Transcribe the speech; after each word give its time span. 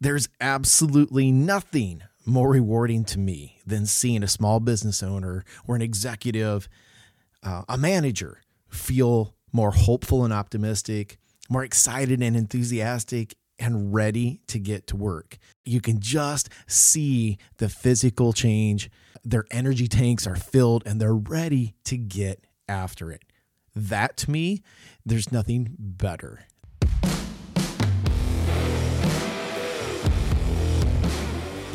There's 0.00 0.28
absolutely 0.40 1.32
nothing 1.32 2.02
more 2.26 2.50
rewarding 2.50 3.04
to 3.04 3.18
me 3.18 3.58
than 3.66 3.86
seeing 3.86 4.22
a 4.22 4.28
small 4.28 4.60
business 4.60 5.02
owner 5.02 5.44
or 5.66 5.76
an 5.76 5.82
executive, 5.82 6.68
uh, 7.42 7.62
a 7.68 7.78
manager 7.78 8.42
feel 8.68 9.34
more 9.52 9.70
hopeful 9.70 10.24
and 10.24 10.32
optimistic, 10.32 11.18
more 11.48 11.64
excited 11.64 12.20
and 12.20 12.36
enthusiastic 12.36 13.36
and 13.58 13.94
ready 13.94 14.40
to 14.48 14.58
get 14.58 14.86
to 14.88 14.96
work. 14.96 15.38
You 15.64 15.80
can 15.80 16.00
just 16.00 16.50
see 16.66 17.38
the 17.56 17.68
physical 17.68 18.32
change. 18.32 18.90
Their 19.24 19.44
energy 19.50 19.88
tanks 19.88 20.26
are 20.26 20.36
filled 20.36 20.82
and 20.84 21.00
they're 21.00 21.14
ready 21.14 21.74
to 21.84 21.96
get 21.96 22.44
after 22.68 23.10
it. 23.10 23.22
That 23.74 24.16
to 24.18 24.30
me, 24.30 24.62
there's 25.06 25.32
nothing 25.32 25.74
better. 25.78 26.40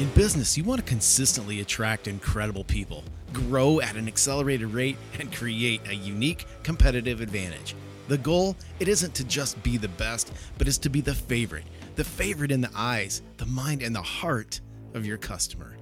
In 0.01 0.09
business, 0.15 0.57
you 0.57 0.63
want 0.63 0.79
to 0.79 0.87
consistently 0.87 1.61
attract 1.61 2.07
incredible 2.07 2.63
people, 2.63 3.03
grow 3.33 3.81
at 3.81 3.95
an 3.95 4.07
accelerated 4.07 4.73
rate, 4.73 4.97
and 5.19 5.31
create 5.31 5.87
a 5.87 5.93
unique 5.93 6.47
competitive 6.63 7.21
advantage. 7.21 7.75
The 8.07 8.17
goal, 8.17 8.55
it 8.79 8.87
isn't 8.87 9.13
to 9.13 9.23
just 9.23 9.61
be 9.61 9.77
the 9.77 9.89
best, 9.89 10.33
but 10.57 10.67
is 10.67 10.79
to 10.79 10.89
be 10.89 11.01
the 11.01 11.13
favorite. 11.13 11.65
The 11.97 12.03
favorite 12.03 12.51
in 12.51 12.61
the 12.61 12.71
eyes, 12.73 13.21
the 13.37 13.45
mind, 13.45 13.83
and 13.83 13.95
the 13.95 14.01
heart 14.01 14.59
of 14.95 15.05
your 15.05 15.19
customer. 15.19 15.77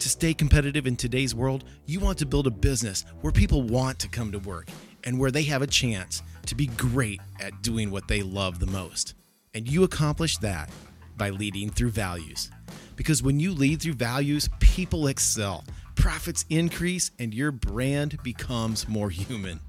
To 0.00 0.08
stay 0.08 0.34
competitive 0.34 0.88
in 0.88 0.96
today's 0.96 1.32
world, 1.32 1.62
you 1.86 2.00
want 2.00 2.18
to 2.18 2.26
build 2.26 2.48
a 2.48 2.50
business 2.50 3.04
where 3.20 3.32
people 3.32 3.62
want 3.62 4.00
to 4.00 4.08
come 4.08 4.32
to 4.32 4.40
work 4.40 4.66
and 5.04 5.16
where 5.16 5.30
they 5.30 5.44
have 5.44 5.62
a 5.62 5.68
chance 5.68 6.24
to 6.46 6.56
be 6.56 6.66
great 6.66 7.20
at 7.40 7.62
doing 7.62 7.92
what 7.92 8.08
they 8.08 8.20
love 8.20 8.58
the 8.58 8.66
most. 8.66 9.14
And 9.54 9.68
you 9.68 9.84
accomplish 9.84 10.38
that 10.38 10.70
by 11.16 11.30
leading 11.30 11.70
through 11.70 11.90
values. 11.90 12.50
Because 12.98 13.22
when 13.22 13.38
you 13.38 13.54
lead 13.54 13.80
through 13.80 13.94
values, 13.94 14.50
people 14.58 15.06
excel, 15.06 15.64
profits 15.94 16.44
increase, 16.50 17.12
and 17.20 17.32
your 17.32 17.52
brand 17.52 18.20
becomes 18.24 18.88
more 18.88 19.08
human. 19.08 19.60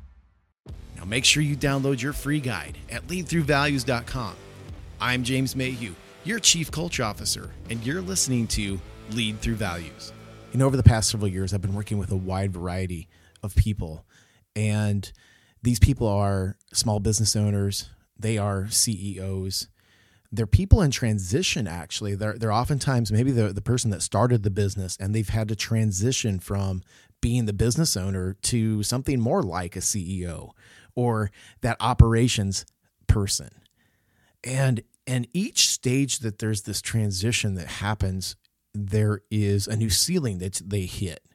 Now 0.97 1.05
make 1.05 1.25
sure 1.25 1.43
you 1.43 1.55
download 1.55 2.01
your 2.01 2.11
free 2.11 2.39
guide 2.39 2.79
at 2.89 3.05
leadthroughvalues.com. 3.07 4.35
I'm 4.99 5.23
James 5.23 5.55
Mayhew, 5.55 5.93
your 6.23 6.39
Chief 6.39 6.71
Culture 6.71 7.03
Officer, 7.03 7.51
and 7.69 7.85
you're 7.85 8.01
listening 8.01 8.47
to 8.47 8.81
Lead 9.11 9.39
Through 9.41 9.55
Values. 9.55 10.11
Know, 10.55 10.65
over 10.65 10.75
the 10.75 10.81
past 10.81 11.11
several 11.11 11.29
years, 11.29 11.53
I've 11.53 11.61
been 11.61 11.75
working 11.75 11.99
with 11.99 12.11
a 12.11 12.17
wide 12.17 12.51
variety 12.51 13.07
of 13.43 13.55
people, 13.55 14.07
and 14.55 15.09
these 15.61 15.77
people 15.77 16.07
are 16.07 16.57
small 16.73 16.99
business 16.99 17.35
owners, 17.35 17.91
they 18.17 18.39
are 18.39 18.67
CEOs, 18.69 19.67
they're 20.31 20.47
people 20.47 20.81
in 20.81 20.91
transition 20.91 21.67
actually. 21.67 22.15
They're, 22.15 22.37
they're 22.37 22.51
oftentimes 22.51 23.11
maybe 23.11 23.31
the, 23.31 23.51
the 23.51 23.61
person 23.61 23.91
that 23.91 24.01
started 24.01 24.43
the 24.43 24.51
business 24.51 24.97
and 24.99 25.13
they've 25.13 25.29
had 25.29 25.47
to 25.49 25.55
transition 25.55 26.39
from 26.39 26.83
being 27.21 27.45
the 27.45 27.53
business 27.53 27.97
owner 27.97 28.33
to 28.43 28.83
something 28.83 29.19
more 29.19 29.43
like 29.43 29.75
a 29.75 29.79
ceo 29.79 30.51
or 30.95 31.31
that 31.61 31.77
operations 31.79 32.65
person. 33.07 33.49
And 34.43 34.83
and 35.07 35.27
each 35.33 35.67
stage 35.67 36.19
that 36.19 36.37
there's 36.37 36.61
this 36.61 36.81
transition 36.81 37.55
that 37.55 37.67
happens 37.67 38.35
there 38.75 39.21
is 39.31 39.67
a 39.67 39.75
new 39.75 39.89
ceiling 39.89 40.37
that 40.37 40.61
they 40.63 40.85
hit. 40.85 41.27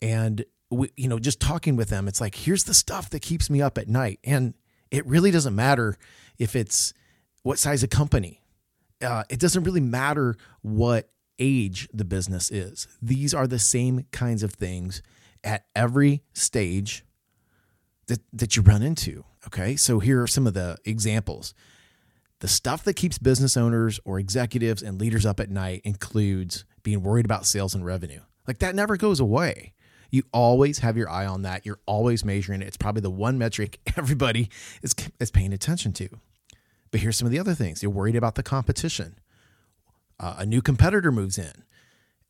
And 0.00 0.44
we, 0.70 0.90
you 0.96 1.08
know 1.08 1.18
just 1.18 1.40
talking 1.40 1.76
with 1.76 1.88
them 1.88 2.08
it's 2.08 2.20
like 2.20 2.34
here's 2.36 2.64
the 2.64 2.74
stuff 2.74 3.10
that 3.10 3.20
keeps 3.20 3.50
me 3.50 3.60
up 3.60 3.76
at 3.76 3.88
night. 3.88 4.20
And 4.22 4.54
it 4.90 5.04
really 5.06 5.32
doesn't 5.32 5.54
matter 5.54 5.96
if 6.38 6.54
it's 6.54 6.94
what 7.44 7.58
size 7.60 7.84
of 7.84 7.90
company. 7.90 8.42
Uh, 9.00 9.22
it 9.28 9.38
doesn't 9.38 9.62
really 9.62 9.80
matter 9.80 10.34
what 10.62 11.10
age 11.38 11.88
the 11.92 12.04
business 12.04 12.50
is. 12.50 12.88
These 13.00 13.32
are 13.32 13.46
the 13.46 13.58
same 13.58 14.06
kinds 14.10 14.42
of 14.42 14.52
things 14.52 15.02
at 15.44 15.66
every 15.76 16.22
stage 16.32 17.04
that, 18.06 18.20
that 18.32 18.56
you 18.56 18.62
run 18.62 18.82
into. 18.82 19.24
Okay. 19.46 19.76
So 19.76 20.00
here 20.00 20.22
are 20.22 20.26
some 20.26 20.46
of 20.46 20.54
the 20.54 20.76
examples. 20.84 21.54
The 22.40 22.48
stuff 22.48 22.82
that 22.84 22.94
keeps 22.94 23.18
business 23.18 23.56
owners 23.56 24.00
or 24.04 24.18
executives 24.18 24.82
and 24.82 25.00
leaders 25.00 25.24
up 25.26 25.38
at 25.38 25.50
night 25.50 25.82
includes 25.84 26.64
being 26.82 27.02
worried 27.02 27.24
about 27.24 27.46
sales 27.46 27.74
and 27.74 27.84
revenue. 27.84 28.20
Like 28.46 28.58
that 28.58 28.74
never 28.74 28.96
goes 28.96 29.20
away. 29.20 29.74
You 30.10 30.22
always 30.32 30.78
have 30.78 30.96
your 30.96 31.10
eye 31.10 31.26
on 31.26 31.42
that. 31.42 31.66
You're 31.66 31.80
always 31.86 32.24
measuring 32.24 32.62
it. 32.62 32.68
It's 32.68 32.76
probably 32.76 33.02
the 33.02 33.10
one 33.10 33.36
metric 33.36 33.80
everybody 33.96 34.48
is, 34.82 34.94
is 35.20 35.30
paying 35.30 35.52
attention 35.52 35.92
to. 35.94 36.08
But 36.94 37.00
here's 37.00 37.16
some 37.16 37.26
of 37.26 37.32
the 37.32 37.40
other 37.40 37.56
things 37.56 37.82
you're 37.82 37.90
worried 37.90 38.14
about 38.14 38.36
the 38.36 38.44
competition. 38.44 39.18
Uh, 40.20 40.36
a 40.38 40.46
new 40.46 40.62
competitor 40.62 41.10
moves 41.10 41.38
in, 41.38 41.64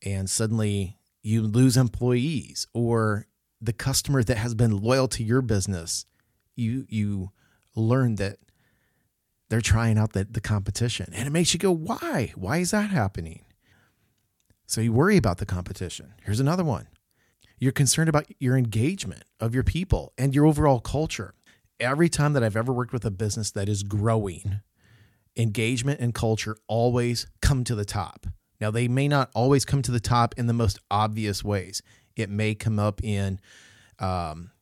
and 0.02 0.30
suddenly 0.30 0.96
you 1.22 1.42
lose 1.42 1.76
employees, 1.76 2.66
or 2.72 3.26
the 3.60 3.74
customer 3.74 4.22
that 4.22 4.38
has 4.38 4.54
been 4.54 4.74
loyal 4.74 5.06
to 5.08 5.22
your 5.22 5.42
business, 5.42 6.06
you 6.56 6.86
you 6.88 7.30
learn 7.76 8.14
that 8.14 8.38
they're 9.50 9.60
trying 9.60 9.98
out 9.98 10.14
the, 10.14 10.24
the 10.24 10.40
competition. 10.40 11.10
And 11.12 11.26
it 11.26 11.30
makes 11.30 11.52
you 11.52 11.60
go, 11.60 11.70
why? 11.70 12.32
Why 12.34 12.56
is 12.56 12.70
that 12.70 12.88
happening? 12.88 13.44
So 14.64 14.80
you 14.80 14.94
worry 14.94 15.18
about 15.18 15.36
the 15.36 15.44
competition. 15.44 16.14
Here's 16.24 16.40
another 16.40 16.64
one. 16.64 16.88
You're 17.58 17.72
concerned 17.72 18.08
about 18.08 18.32
your 18.40 18.56
engagement 18.56 19.24
of 19.40 19.54
your 19.54 19.62
people 19.62 20.14
and 20.16 20.34
your 20.34 20.46
overall 20.46 20.80
culture 20.80 21.34
every 21.80 22.08
time 22.08 22.32
that 22.34 22.42
I've 22.42 22.56
ever 22.56 22.72
worked 22.72 22.92
with 22.92 23.04
a 23.04 23.10
business 23.10 23.50
that 23.52 23.68
is 23.68 23.82
growing, 23.82 24.60
engagement 25.36 26.00
and 26.00 26.14
culture 26.14 26.56
always 26.66 27.26
come 27.40 27.64
to 27.64 27.74
the 27.74 27.84
top. 27.84 28.26
Now, 28.60 28.70
they 28.70 28.88
may 28.88 29.08
not 29.08 29.30
always 29.34 29.64
come 29.64 29.82
to 29.82 29.90
the 29.90 30.00
top 30.00 30.34
in 30.36 30.46
the 30.46 30.52
most 30.52 30.78
obvious 30.90 31.42
ways. 31.44 31.82
It 32.16 32.30
may 32.30 32.54
come 32.54 32.78
up 32.78 33.02
in 33.02 33.40
um, 33.98 34.52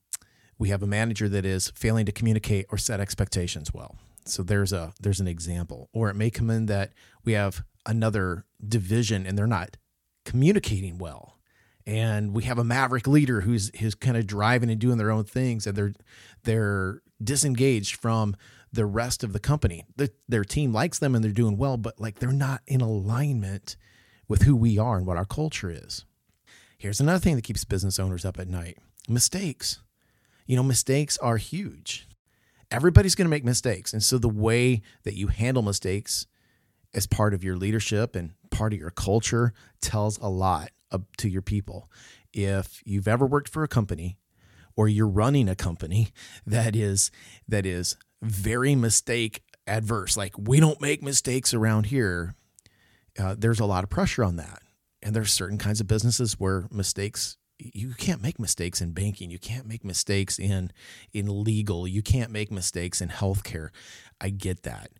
we 0.59 0.71
have 0.71 0.83
a 0.83 0.87
manager 0.87 1.29
that 1.29 1.45
is 1.45 1.71
failing 1.75 2.07
to 2.07 2.13
communicate 2.13 2.67
or 2.71 2.79
set 2.79 3.01
expectations 3.01 3.73
well. 3.75 3.97
So 4.25 4.43
there's 4.43 4.73
a 4.73 4.93
there's 5.01 5.21
an 5.21 5.27
example. 5.27 5.89
Or 5.93 6.09
it 6.09 6.15
may 6.15 6.31
come 6.31 6.51
in 6.51 6.67
that 6.67 6.93
we 7.25 7.33
have 7.33 7.65
another 7.85 8.45
division 8.67 9.27
and 9.27 9.37
they're 9.37 9.47
not 9.47 9.77
communicating 10.25 10.99
well 10.99 11.33
and 11.87 12.33
we 12.33 12.45
have 12.45 12.59
a 12.59 12.65
maverick 12.65 13.07
leader 13.07 13.41
who's 13.41 13.71
who's 13.81 13.95
kind 13.95 14.17
of 14.17 14.27
driving 14.27 14.71
and 14.71 14.81
doing 14.81 14.99
their 14.99 15.11
own 15.11 15.25
things 15.25 15.67
and 15.67 15.77
they're 15.77 15.93
they're 16.45 17.02
disengaged 17.25 17.97
from 17.97 18.37
the 18.73 18.87
rest 18.87 19.23
of 19.23 19.33
the 19.33 19.39
company. 19.39 19.85
The, 19.97 20.11
their 20.29 20.45
team 20.45 20.73
likes 20.73 20.99
them 20.99 21.15
and 21.15 21.23
they're 21.23 21.33
doing 21.33 21.57
well 21.57 21.77
but 21.77 22.01
like 22.01 22.19
they're 22.19 22.33
not 22.33 22.63
in 22.67 22.81
alignment 22.81 23.77
with 24.29 24.43
who 24.43 24.57
we 24.57 24.79
are 24.79 24.97
and 24.97 25.07
what 25.07 25.17
our 25.17 25.25
culture 25.25 25.71
is. 25.71 26.05
Here's 26.79 27.01
another 27.01 27.19
thing 27.19 27.37
that 27.37 27.45
keeps 27.45 27.65
business 27.65 27.99
owners 27.99 28.25
up 28.25 28.39
at 28.39 28.49
night. 28.49 28.79
Mistakes. 29.09 29.81
You 30.47 30.57
know 30.57 30.63
mistakes 30.63 31.19
are 31.19 31.37
huge. 31.37 32.09
Everybody's 32.71 33.15
going 33.15 33.27
to 33.27 33.31
make 33.31 33.45
mistakes 33.45 33.93
and 33.93 34.03
so 34.03 34.19
the 34.19 34.29
way 34.29 34.83
that 35.05 35.15
you 35.15 35.29
handle 35.29 35.63
mistakes 35.63 36.27
as 36.95 37.07
part 37.07 37.35
of 37.35 37.45
your 37.45 37.57
leadership 37.57 38.17
and 38.17 38.33
part 38.51 38.73
of 38.73 38.79
your 38.79 38.91
culture 38.91 39.53
tells 39.81 40.19
a 40.19 40.29
lot 40.29 40.71
to 41.19 41.29
your 41.29 41.43
people. 41.43 41.91
If 42.33 42.83
you've 42.85 43.09
ever 43.09 43.27
worked 43.27 43.49
for 43.49 43.63
a 43.63 43.69
company 43.69 44.19
or 44.77 44.89
you're 44.89 45.09
running 45.09 45.49
a 45.49 45.57
company 45.57 46.09
that 46.47 46.75
is 46.75 47.11
that 47.49 47.67
is 47.67 47.97
very 48.23 48.75
mistake 48.75 49.43
adverse, 49.67 50.17
like 50.17 50.37
we 50.39 50.61
don't 50.61 50.81
make 50.81 51.03
mistakes 51.03 51.55
around 51.55 51.87
here, 51.87 52.35
uh, 53.19 53.35
there's 53.37 53.61
a 53.61 53.67
lot 53.67 53.85
of 53.85 53.91
pressure 53.91 54.25
on 54.25 54.37
that. 54.37 54.63
And 55.03 55.17
there's 55.17 55.33
certain 55.33 55.59
kinds 55.59 55.81
of 55.81 55.89
businesses 55.89 56.39
where 56.39 56.69
mistakes 56.71 57.37
you 57.59 57.95
can't 57.95 58.23
make 58.23 58.41
mistakes 58.41 58.81
in 58.81 58.93
banking. 58.93 59.31
You 59.31 59.39
can't 59.39 59.67
make 59.67 59.85
mistakes 59.85 60.39
in 60.39 60.73
in 61.13 61.45
legal. 61.45 61.87
You 61.87 62.03
can't 62.03 62.31
make 62.31 62.51
mistakes 62.51 63.01
in 63.01 63.09
healthcare. 63.09 63.71
I 64.21 64.31
get 64.31 64.63
that. 64.63 64.91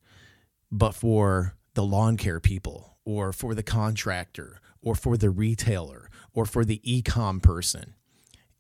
But 0.71 0.95
for 0.95 1.57
the 1.75 1.85
lawn 1.85 2.17
care 2.17 2.41
people 2.41 2.99
or 3.05 3.33
for 3.33 3.55
the 3.55 3.63
contractor 3.63 4.61
or 4.81 4.95
for 4.95 5.17
the 5.17 5.31
retailer 5.31 6.09
or 6.33 6.47
for 6.47 6.65
the 6.65 6.81
e-com 6.83 7.41
person. 7.41 7.95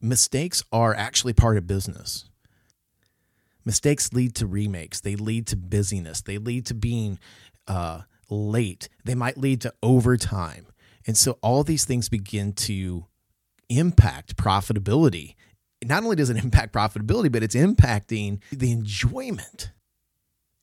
Mistakes 0.02 0.64
are 0.72 0.94
actually 0.94 1.32
part 1.32 1.56
of 1.56 1.66
business. 1.66 2.28
Mistakes 3.64 4.12
lead 4.12 4.34
to 4.34 4.46
remakes. 4.46 5.00
They 5.00 5.14
lead 5.14 5.46
to 5.46 5.56
busyness. 5.56 6.20
They 6.20 6.38
lead 6.38 6.66
to 6.66 6.74
being 6.74 7.20
uh, 7.68 8.02
late. 8.28 8.88
They 9.04 9.14
might 9.14 9.38
lead 9.38 9.60
to 9.60 9.72
overtime. 9.82 10.66
And 11.06 11.16
so 11.16 11.38
all 11.40 11.62
these 11.62 11.84
things 11.84 12.08
begin 12.08 12.52
to 12.54 13.06
impact 13.68 14.36
profitability. 14.36 15.36
Not 15.84 16.02
only 16.02 16.16
does 16.16 16.30
it 16.30 16.36
impact 16.44 16.74
profitability, 16.74 17.30
but 17.30 17.44
it's 17.44 17.54
impacting 17.54 18.40
the 18.50 18.72
enjoyment. 18.72 19.70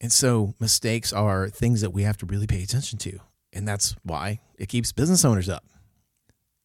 And 0.02 0.12
so 0.12 0.54
mistakes 0.60 1.12
are 1.12 1.50
things 1.50 1.82
that 1.82 1.92
we 1.92 2.04
have 2.04 2.18
to 2.18 2.26
really 2.26 2.48
pay 2.48 2.64
attention 2.64 3.00
to. 3.00 3.20
And 3.52 3.68
that's 3.68 3.96
why 4.04 4.40
it 4.58 4.70
keeps 4.70 4.92
business 4.92 5.26
owners 5.26 5.50
up. 5.50 5.66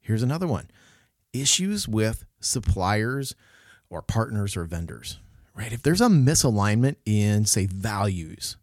Here's 0.01 0.23
another 0.23 0.47
one 0.47 0.69
issues 1.35 1.87
with 1.89 2.25
suppliers 2.41 3.35
or 3.91 4.03
partners 4.03 4.57
or 4.57 4.65
vendors, 4.65 5.19
right? 5.55 5.73
If 5.73 5.83
there's 5.83 6.01
a 6.01 6.07
misalignment 6.07 6.97
in, 7.05 7.45
say, 7.45 7.67
values, 7.67 8.57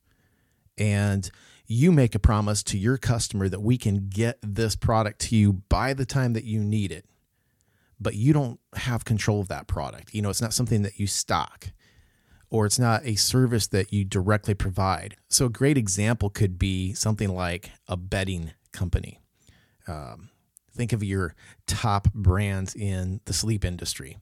and 0.77 1.29
you 1.67 1.91
make 1.91 2.15
a 2.15 2.19
promise 2.19 2.63
to 2.63 2.77
your 2.77 2.97
customer 2.97 3.47
that 3.47 3.61
we 3.61 3.77
can 3.77 4.09
get 4.09 4.39
this 4.41 4.75
product 4.75 5.19
to 5.21 5.35
you 5.35 5.53
by 5.53 5.93
the 5.93 6.05
time 6.05 6.33
that 6.33 6.43
you 6.43 6.59
need 6.59 6.91
it, 6.91 7.05
but 7.99 8.15
you 8.15 8.33
don't 8.33 8.59
have 8.73 9.05
control 9.05 9.39
of 9.41 9.47
that 9.49 9.67
product. 9.67 10.13
You 10.13 10.21
know, 10.21 10.29
it's 10.29 10.41
not 10.41 10.53
something 10.53 10.81
that 10.81 10.99
you 10.99 11.07
stock 11.07 11.67
or 12.49 12.65
it's 12.65 12.77
not 12.77 13.05
a 13.05 13.15
service 13.15 13.67
that 13.67 13.93
you 13.93 14.03
directly 14.03 14.53
provide. 14.53 15.15
So, 15.29 15.45
a 15.45 15.49
great 15.49 15.77
example 15.77 16.29
could 16.29 16.59
be 16.59 16.93
something 16.93 17.33
like 17.33 17.71
a 17.87 17.95
bedding 17.95 18.51
company. 18.73 19.19
Um, 19.87 20.30
think 20.73 20.93
of 20.93 21.03
your 21.03 21.35
top 21.67 22.11
brands 22.13 22.75
in 22.75 23.21
the 23.25 23.33
sleep 23.33 23.65
industry. 23.65 24.17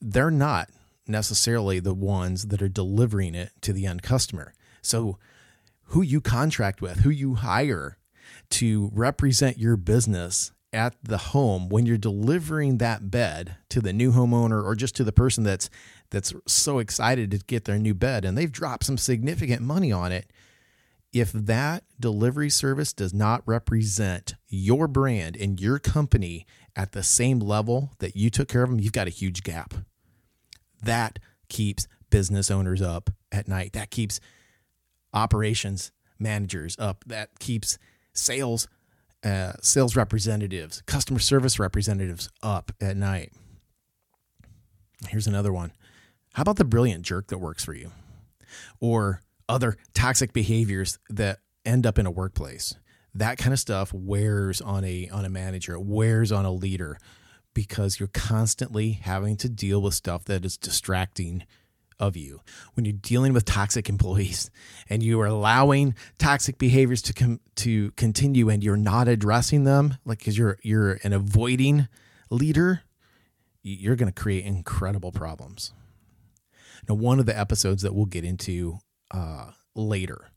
They're 0.00 0.30
not 0.30 0.70
necessarily 1.06 1.80
the 1.80 1.94
ones 1.94 2.48
that 2.48 2.62
are 2.62 2.68
delivering 2.68 3.34
it 3.34 3.50
to 3.62 3.72
the 3.72 3.86
end 3.86 4.02
customer. 4.02 4.52
So, 4.82 5.18
who 5.90 6.02
you 6.02 6.20
contract 6.20 6.80
with, 6.80 7.00
who 7.00 7.10
you 7.10 7.36
hire 7.36 7.98
to 8.50 8.90
represent 8.92 9.58
your 9.58 9.76
business 9.76 10.52
at 10.72 10.94
the 11.02 11.18
home 11.18 11.68
when 11.68 11.86
you're 11.86 11.96
delivering 11.96 12.78
that 12.78 13.10
bed 13.10 13.56
to 13.70 13.80
the 13.80 13.92
new 13.92 14.12
homeowner 14.12 14.62
or 14.62 14.74
just 14.74 14.96
to 14.96 15.04
the 15.04 15.12
person 15.12 15.44
that's 15.44 15.70
that's 16.10 16.34
so 16.46 16.78
excited 16.78 17.30
to 17.30 17.38
get 17.38 17.64
their 17.64 17.78
new 17.78 17.94
bed 17.94 18.24
and 18.24 18.36
they've 18.36 18.52
dropped 18.52 18.84
some 18.84 18.98
significant 18.98 19.62
money 19.62 19.90
on 19.90 20.12
it 20.12 20.30
if 21.20 21.32
that 21.32 21.84
delivery 21.98 22.50
service 22.50 22.92
does 22.92 23.14
not 23.14 23.42
represent 23.46 24.34
your 24.48 24.86
brand 24.88 25.36
and 25.36 25.60
your 25.60 25.78
company 25.78 26.46
at 26.74 26.92
the 26.92 27.02
same 27.02 27.38
level 27.38 27.92
that 27.98 28.16
you 28.16 28.30
took 28.30 28.48
care 28.48 28.62
of 28.62 28.70
them 28.70 28.80
you've 28.80 28.92
got 28.92 29.06
a 29.06 29.10
huge 29.10 29.42
gap 29.42 29.74
that 30.82 31.18
keeps 31.48 31.86
business 32.10 32.50
owners 32.50 32.82
up 32.82 33.10
at 33.32 33.48
night 33.48 33.72
that 33.72 33.90
keeps 33.90 34.20
operations 35.14 35.92
managers 36.18 36.76
up 36.78 37.04
that 37.06 37.38
keeps 37.38 37.78
sales 38.12 38.68
uh, 39.26 39.54
sales 39.60 39.96
representatives, 39.96 40.82
customer 40.86 41.18
service 41.18 41.58
representatives 41.58 42.30
up 42.44 42.70
at 42.80 42.96
night. 42.96 43.32
Here's 45.08 45.26
another 45.26 45.52
one. 45.52 45.72
How 46.34 46.42
about 46.42 46.56
the 46.56 46.64
brilliant 46.64 47.02
jerk 47.02 47.26
that 47.28 47.38
works 47.38 47.64
for 47.64 47.74
you? 47.74 47.90
Or 48.78 49.20
other 49.48 49.76
toxic 49.94 50.32
behaviors 50.32 50.98
that 51.08 51.38
end 51.64 51.86
up 51.86 51.98
in 51.98 52.06
a 52.06 52.10
workplace. 52.10 52.74
That 53.14 53.38
kind 53.38 53.52
of 53.52 53.58
stuff 53.58 53.92
wears 53.92 54.60
on 54.60 54.84
a 54.84 55.08
on 55.08 55.24
a 55.24 55.30
manager, 55.30 55.74
it 55.74 55.82
wears 55.82 56.32
on 56.32 56.44
a 56.44 56.52
leader 56.52 56.98
because 57.54 57.98
you're 57.98 58.08
constantly 58.08 58.92
having 58.92 59.36
to 59.38 59.48
deal 59.48 59.80
with 59.80 59.94
stuff 59.94 60.24
that 60.26 60.44
is 60.44 60.58
distracting 60.58 61.44
of 61.98 62.14
you. 62.14 62.40
When 62.74 62.84
you're 62.84 62.92
dealing 62.92 63.32
with 63.32 63.46
toxic 63.46 63.88
employees 63.88 64.50
and 64.90 65.02
you 65.02 65.20
are 65.20 65.26
allowing 65.26 65.94
toxic 66.18 66.58
behaviors 66.58 67.00
to 67.02 67.14
com- 67.14 67.40
to 67.56 67.90
continue 67.92 68.50
and 68.50 68.62
you're 68.62 68.76
not 68.76 69.08
addressing 69.08 69.64
them 69.64 69.94
like 70.04 70.22
cuz 70.22 70.36
you're 70.36 70.58
you're 70.62 70.98
an 71.02 71.12
avoiding 71.12 71.88
leader 72.30 72.82
you're 73.66 73.96
going 73.96 74.12
to 74.12 74.22
create 74.22 74.44
incredible 74.44 75.10
problems. 75.10 75.72
Now 76.88 76.94
one 76.94 77.18
of 77.18 77.26
the 77.26 77.36
episodes 77.36 77.82
that 77.82 77.94
we'll 77.94 78.06
get 78.06 78.24
into 78.24 78.78
uh, 79.10 79.52
later 79.74 80.28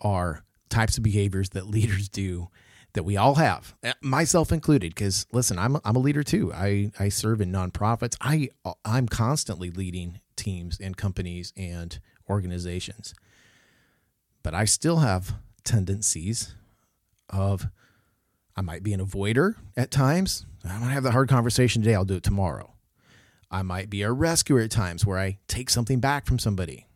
are 0.00 0.44
types 0.68 0.96
of 0.96 1.02
behaviors 1.02 1.50
that 1.50 1.66
leaders 1.68 2.08
do 2.08 2.48
that 2.94 3.04
we 3.04 3.16
all 3.16 3.36
have, 3.36 3.74
eh, 3.82 3.92
myself 4.00 4.50
included. 4.50 4.94
Because 4.94 5.26
listen, 5.32 5.58
I'm 5.58 5.76
I'm 5.84 5.96
a 5.96 6.00
leader 6.00 6.22
too. 6.22 6.52
I 6.52 6.90
I 6.98 7.10
serve 7.10 7.40
in 7.40 7.52
nonprofits. 7.52 8.16
I 8.20 8.48
I'm 8.84 9.06
constantly 9.06 9.70
leading 9.70 10.20
teams 10.36 10.80
and 10.80 10.96
companies 10.96 11.52
and 11.56 11.98
organizations. 12.28 13.14
But 14.42 14.54
I 14.54 14.64
still 14.64 14.98
have 14.98 15.34
tendencies 15.64 16.54
of 17.28 17.68
I 18.56 18.62
might 18.62 18.82
be 18.82 18.92
an 18.92 19.04
avoider 19.04 19.54
at 19.76 19.90
times. 19.90 20.44
I 20.64 20.78
don't 20.80 20.90
have 20.90 21.04
the 21.04 21.12
hard 21.12 21.28
conversation 21.28 21.82
today, 21.82 21.94
I'll 21.94 22.04
do 22.04 22.16
it 22.16 22.22
tomorrow. 22.22 22.74
I 23.50 23.62
might 23.62 23.88
be 23.88 24.02
a 24.02 24.12
rescuer 24.12 24.60
at 24.60 24.70
times 24.70 25.06
where 25.06 25.18
I 25.18 25.38
take 25.46 25.70
something 25.70 26.00
back 26.00 26.26
from 26.26 26.38
somebody. 26.38 26.87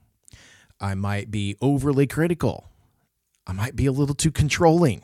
I 0.82 0.94
might 0.94 1.30
be 1.30 1.56
overly 1.62 2.06
critical. 2.06 2.68
I 3.46 3.52
might 3.52 3.74
be 3.74 3.86
a 3.86 3.92
little 3.92 4.14
too 4.14 4.30
controlling. 4.30 5.02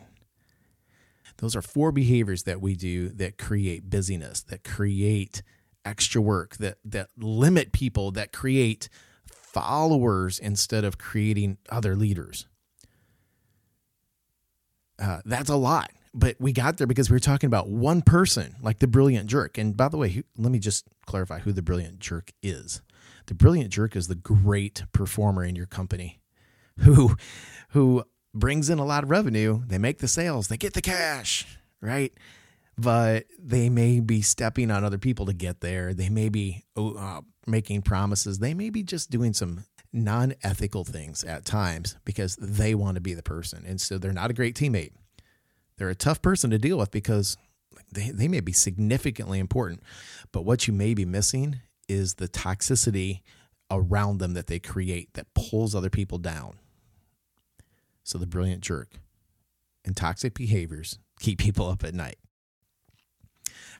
Those 1.39 1.57
are 1.57 1.63
four 1.63 1.93
behaviors 1.93 2.43
that 2.43 2.61
we 2.61 2.75
do 2.75 3.09
that 3.11 3.39
create 3.39 3.89
busyness, 3.89 4.43
that 4.43 4.65
create 4.65 5.43
extra 5.89 6.21
work 6.21 6.57
that 6.59 6.77
that 6.85 7.09
limit 7.17 7.73
people 7.73 8.11
that 8.13 8.33
create 8.33 8.89
followers 9.27 10.39
instead 10.39 10.85
of 10.85 10.99
creating 10.99 11.57
other 11.71 11.97
leaders 11.97 12.47
uh, 15.01 15.21
that's 15.25 15.49
a 15.49 15.57
lot 15.57 15.91
but 16.13 16.37
we 16.39 16.53
got 16.53 16.77
there 16.77 16.87
because 16.87 17.09
we 17.09 17.15
were 17.15 17.21
talking 17.21 17.47
about 17.47 17.69
one 17.69 18.03
person 18.03 18.55
like 18.61 18.81
the 18.81 18.87
brilliant 18.87 19.29
jerk 19.29 19.57
and 19.57 19.77
by 19.77 19.89
the 19.89 19.97
way 19.97 20.23
let 20.37 20.53
me 20.53 20.59
just 20.59 20.85
clarify 21.07 21.39
who 21.39 21.53
the 21.53 21.63
brilliant 21.63 21.99
jerk 21.99 22.33
is 22.43 22.83
the 23.29 23.35
brilliant 23.35 23.71
jerk 23.71 23.97
is 23.97 24.09
the 24.09 24.15
great 24.15 24.83
performer 24.93 25.45
in 25.45 25.57
your 25.57 25.67
company 25.67 26.21
who 26.81 27.17
who 27.71 28.05
brings 28.35 28.69
in 28.69 28.79
a 28.79 28.85
lot 28.85 29.05
of 29.05 29.11
revenue 29.11 29.63
they 29.67 29.79
make 29.79 29.99
the 29.99 30.09
sales 30.09 30.49
they 30.49 30.57
get 30.57 30.75
the 30.75 30.83
cash 30.83 31.47
right 31.81 32.13
but 32.79 33.27
they 33.39 33.69
may 33.69 33.99
be 33.99 34.23
stepping 34.23 34.71
on 34.71 34.85
other 34.85 34.99
people 34.99 35.27
to 35.27 35.33
get 35.33 35.61
there. 35.61 35.93
They 35.93 36.09
may 36.09 36.29
be 36.29 36.65
uh, 36.77 37.23
making 37.47 37.83
promises. 37.83 38.39
They 38.39 38.55
may 38.55 38.71
be 38.71 38.85
just 38.85 39.11
doing 39.11 39.33
some 39.33 39.65
non 39.93 40.35
ethical 40.43 40.85
things 40.85 41.25
at 41.25 41.45
times 41.45 41.97
because 42.05 42.37
they 42.37 42.75
want 42.75 42.95
to 42.95 43.01
be 43.01 43.15
the 43.15 43.23
person. 43.23 43.65
And 43.67 43.81
so 43.81 43.99
they're 43.99 44.13
not 44.13 44.31
a 44.31 44.35
great 44.35 44.55
teammate. 44.55 44.93
They're 45.77 45.89
a 45.89 45.97
tough 45.97 46.23
person 46.23 46.51
to 46.51 46.59
deal 46.59 46.79
with 46.79 46.93
because 46.93 47.37
they, 47.93 48.11
they 48.11 48.29
may 48.29 48.41
be 48.41 48.53
significantly 48.53 49.41
important. 49.41 49.83
But 50.31 50.43
what 50.43 50.69
you 50.69 50.73
may 50.73 50.95
be 50.95 51.05
missing 51.05 51.61
is 51.89 52.15
the 52.15 52.29
toxicity 52.29 53.23
around 53.71 54.19
them 54.19 54.35
that 54.35 54.47
they 54.47 54.59
create 54.59 55.13
that 55.15 55.35
pulls 55.35 55.75
other 55.75 55.91
people 55.91 56.19
down. 56.19 56.59
So 58.03 58.19
the 58.19 58.27
brilliant 58.27 58.63
jerk 58.63 58.93
and 59.85 59.97
toxic 59.97 60.35
behaviors 60.35 60.99
keep 61.21 61.39
people 61.39 61.69
up 61.69 61.85
at 61.85 61.95
night. 61.95 62.17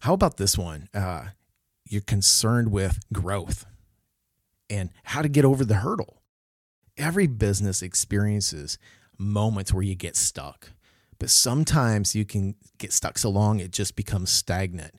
How 0.01 0.15
about 0.15 0.37
this 0.37 0.57
one? 0.57 0.89
Uh, 0.95 1.29
you're 1.89 2.03
concerned 2.03 2.71
with 2.71 3.01
growth 3.13 3.65
and 4.71 4.91
how 5.05 5.23
to 5.23 5.29
get 5.29 5.45
over 5.45 5.65
the 5.65 5.77
hurdle. 5.77 6.23
Every 6.97 7.27
business 7.27 7.83
experiences 7.83 8.79
moments 9.19 9.73
where 9.73 9.83
you 9.83 9.95
get 9.95 10.17
stuck, 10.17 10.73
but 11.19 11.31
sometimes 11.31 12.15
you 12.15 12.25
can 12.25 12.55
get 12.79 12.93
stuck 12.93 13.19
so 13.19 13.31
long 13.31 13.61
it 13.61 13.73
just 13.73 13.97
becomes 13.97 14.31
stagnant. 14.31 14.95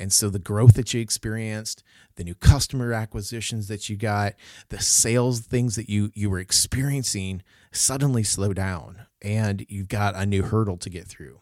And 0.00 0.14
so 0.14 0.30
the 0.30 0.38
growth 0.38 0.74
that 0.74 0.94
you 0.94 1.00
experienced, 1.02 1.84
the 2.16 2.24
new 2.24 2.34
customer 2.34 2.94
acquisitions 2.94 3.68
that 3.68 3.90
you 3.90 3.98
got, 3.98 4.32
the 4.70 4.80
sales 4.80 5.40
things 5.40 5.76
that 5.76 5.90
you 5.90 6.10
you 6.14 6.30
were 6.30 6.38
experiencing 6.38 7.42
suddenly 7.70 8.22
slow 8.22 8.54
down 8.54 9.02
and 9.20 9.66
you've 9.68 9.88
got 9.88 10.16
a 10.16 10.24
new 10.24 10.42
hurdle 10.42 10.78
to 10.78 10.88
get 10.88 11.06
through. 11.06 11.40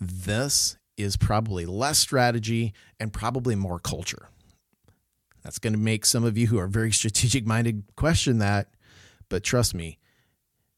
This 0.00 0.78
is 0.96 1.16
probably 1.16 1.66
less 1.66 1.98
strategy 1.98 2.72
and 3.00 3.12
probably 3.12 3.56
more 3.56 3.80
culture. 3.80 4.28
That's 5.42 5.58
going 5.58 5.72
to 5.72 5.78
make 5.78 6.06
some 6.06 6.22
of 6.22 6.38
you 6.38 6.46
who 6.46 6.58
are 6.58 6.68
very 6.68 6.92
strategic 6.92 7.44
minded 7.46 7.82
question 7.96 8.38
that. 8.38 8.68
But 9.28 9.42
trust 9.42 9.74
me, 9.74 9.98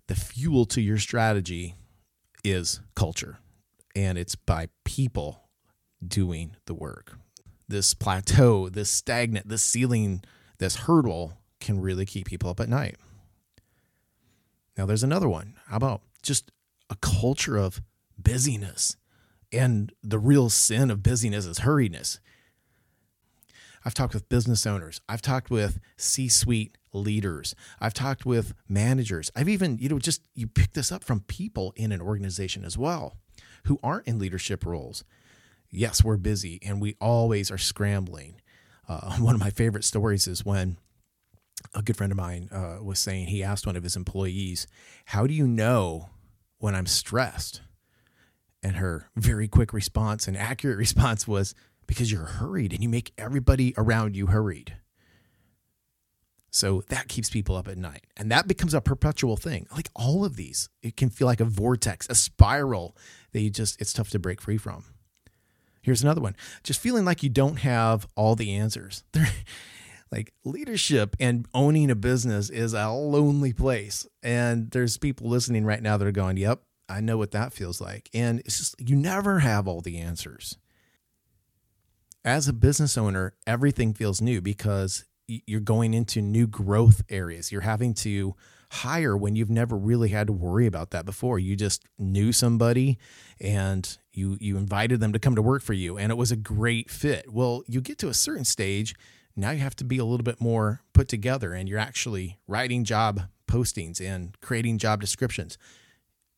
the 0.06 0.14
fuel 0.14 0.64
to 0.66 0.80
your 0.80 0.98
strategy 0.98 1.74
is 2.42 2.80
culture, 2.94 3.40
and 3.94 4.16
it's 4.16 4.36
by 4.36 4.68
people 4.84 5.49
doing 6.06 6.56
the 6.66 6.74
work. 6.74 7.18
This 7.68 7.94
plateau, 7.94 8.68
this 8.68 8.90
stagnant, 8.90 9.48
this 9.48 9.62
ceiling, 9.62 10.22
this 10.58 10.76
hurdle 10.76 11.34
can 11.60 11.80
really 11.80 12.06
keep 12.06 12.26
people 12.26 12.50
up 12.50 12.60
at 12.60 12.68
night. 12.68 12.96
Now, 14.76 14.86
there's 14.86 15.02
another 15.02 15.28
one. 15.28 15.54
How 15.66 15.76
about 15.76 16.02
just 16.22 16.50
a 16.88 16.96
culture 16.96 17.56
of 17.56 17.82
busyness? 18.18 18.96
And 19.52 19.92
the 20.02 20.18
real 20.18 20.48
sin 20.48 20.90
of 20.90 21.02
busyness 21.02 21.44
is 21.44 21.60
hurriedness. 21.60 22.18
I've 23.84 23.94
talked 23.94 24.14
with 24.14 24.28
business 24.28 24.66
owners. 24.66 25.00
I've 25.08 25.22
talked 25.22 25.50
with 25.50 25.80
C 25.96 26.28
suite 26.28 26.76
leaders. 26.92 27.54
I've 27.80 27.94
talked 27.94 28.26
with 28.26 28.52
managers. 28.68 29.30
I've 29.34 29.48
even, 29.48 29.78
you 29.78 29.88
know, 29.88 29.98
just 29.98 30.28
you 30.34 30.46
pick 30.46 30.72
this 30.72 30.92
up 30.92 31.02
from 31.02 31.20
people 31.20 31.72
in 31.76 31.92
an 31.92 32.00
organization 32.00 32.64
as 32.64 32.76
well 32.76 33.16
who 33.64 33.78
aren't 33.82 34.06
in 34.06 34.18
leadership 34.18 34.66
roles. 34.66 35.04
Yes, 35.70 36.02
we're 36.02 36.16
busy 36.16 36.58
and 36.62 36.80
we 36.80 36.96
always 37.00 37.50
are 37.50 37.58
scrambling. 37.58 38.40
Uh, 38.88 39.16
one 39.18 39.34
of 39.34 39.40
my 39.40 39.50
favorite 39.50 39.84
stories 39.84 40.26
is 40.26 40.44
when 40.44 40.76
a 41.74 41.82
good 41.82 41.96
friend 41.96 42.12
of 42.12 42.16
mine 42.16 42.48
uh, 42.50 42.78
was 42.82 42.98
saying 42.98 43.26
he 43.26 43.42
asked 43.42 43.66
one 43.66 43.76
of 43.76 43.82
his 43.82 43.96
employees, 43.96 44.66
How 45.06 45.26
do 45.26 45.34
you 45.34 45.46
know 45.46 46.10
when 46.58 46.74
I'm 46.74 46.86
stressed? 46.86 47.60
And 48.62 48.76
her 48.76 49.08
very 49.16 49.48
quick 49.48 49.72
response 49.72 50.28
and 50.28 50.36
accurate 50.36 50.78
response 50.86 51.26
was 51.26 51.54
because 51.86 52.12
you're 52.12 52.24
hurried 52.24 52.72
and 52.72 52.82
you 52.82 52.88
make 52.88 53.12
everybody 53.16 53.74
around 53.76 54.16
you 54.16 54.26
hurried. 54.26 54.76
So 56.52 56.82
that 56.88 57.08
keeps 57.08 57.30
people 57.30 57.54
up 57.54 57.68
at 57.68 57.78
night. 57.78 58.06
And 58.16 58.30
that 58.32 58.48
becomes 58.48 58.74
a 58.74 58.80
perpetual 58.80 59.36
thing. 59.36 59.66
Like 59.72 59.88
all 59.94 60.24
of 60.24 60.36
these, 60.36 60.68
it 60.82 60.96
can 60.96 61.08
feel 61.08 61.26
like 61.26 61.40
a 61.40 61.44
vortex, 61.44 62.08
a 62.10 62.14
spiral 62.14 62.96
that 63.32 63.40
you 63.40 63.50
just, 63.50 63.80
it's 63.80 63.92
tough 63.92 64.10
to 64.10 64.18
break 64.18 64.40
free 64.40 64.58
from. 64.58 64.84
Here's 65.82 66.02
another 66.02 66.20
one 66.20 66.36
just 66.62 66.80
feeling 66.80 67.04
like 67.04 67.22
you 67.22 67.30
don't 67.30 67.56
have 67.60 68.06
all 68.16 68.36
the 68.36 68.54
answers. 68.54 69.04
like 70.12 70.32
leadership 70.44 71.16
and 71.20 71.46
owning 71.54 71.90
a 71.90 71.94
business 71.94 72.50
is 72.50 72.74
a 72.74 72.88
lonely 72.90 73.52
place. 73.52 74.06
And 74.22 74.70
there's 74.70 74.98
people 74.98 75.28
listening 75.28 75.64
right 75.64 75.82
now 75.82 75.96
that 75.96 76.06
are 76.06 76.12
going, 76.12 76.36
yep, 76.36 76.62
I 76.88 77.00
know 77.00 77.16
what 77.16 77.30
that 77.30 77.52
feels 77.52 77.80
like. 77.80 78.10
And 78.12 78.40
it's 78.40 78.58
just, 78.58 78.80
you 78.80 78.96
never 78.96 79.38
have 79.38 79.68
all 79.68 79.80
the 79.80 79.98
answers. 79.98 80.56
As 82.24 82.48
a 82.48 82.52
business 82.52 82.98
owner, 82.98 83.34
everything 83.46 83.94
feels 83.94 84.20
new 84.20 84.42
because 84.42 85.04
you're 85.26 85.60
going 85.60 85.94
into 85.94 86.20
new 86.20 86.46
growth 86.46 87.02
areas. 87.08 87.52
You're 87.52 87.60
having 87.62 87.94
to 87.94 88.34
hire 88.70 89.16
when 89.16 89.34
you've 89.34 89.50
never 89.50 89.76
really 89.76 90.10
had 90.10 90.28
to 90.28 90.32
worry 90.32 90.66
about 90.66 90.90
that 90.90 91.04
before. 91.04 91.38
You 91.38 91.56
just 91.56 91.84
knew 91.98 92.32
somebody 92.32 92.98
and 93.40 93.98
you 94.12 94.38
you 94.40 94.56
invited 94.56 95.00
them 95.00 95.12
to 95.12 95.18
come 95.18 95.34
to 95.34 95.42
work 95.42 95.62
for 95.62 95.72
you 95.72 95.98
and 95.98 96.12
it 96.12 96.16
was 96.16 96.30
a 96.30 96.36
great 96.36 96.88
fit. 96.88 97.32
Well, 97.32 97.62
you 97.66 97.80
get 97.80 97.98
to 97.98 98.08
a 98.08 98.14
certain 98.14 98.44
stage, 98.44 98.94
now 99.34 99.50
you 99.50 99.58
have 99.58 99.76
to 99.76 99.84
be 99.84 99.98
a 99.98 100.04
little 100.04 100.24
bit 100.24 100.40
more 100.40 100.82
put 100.92 101.08
together 101.08 101.52
and 101.52 101.68
you're 101.68 101.78
actually 101.78 102.38
writing 102.46 102.84
job 102.84 103.22
postings 103.48 104.00
and 104.00 104.40
creating 104.40 104.78
job 104.78 105.00
descriptions. 105.00 105.58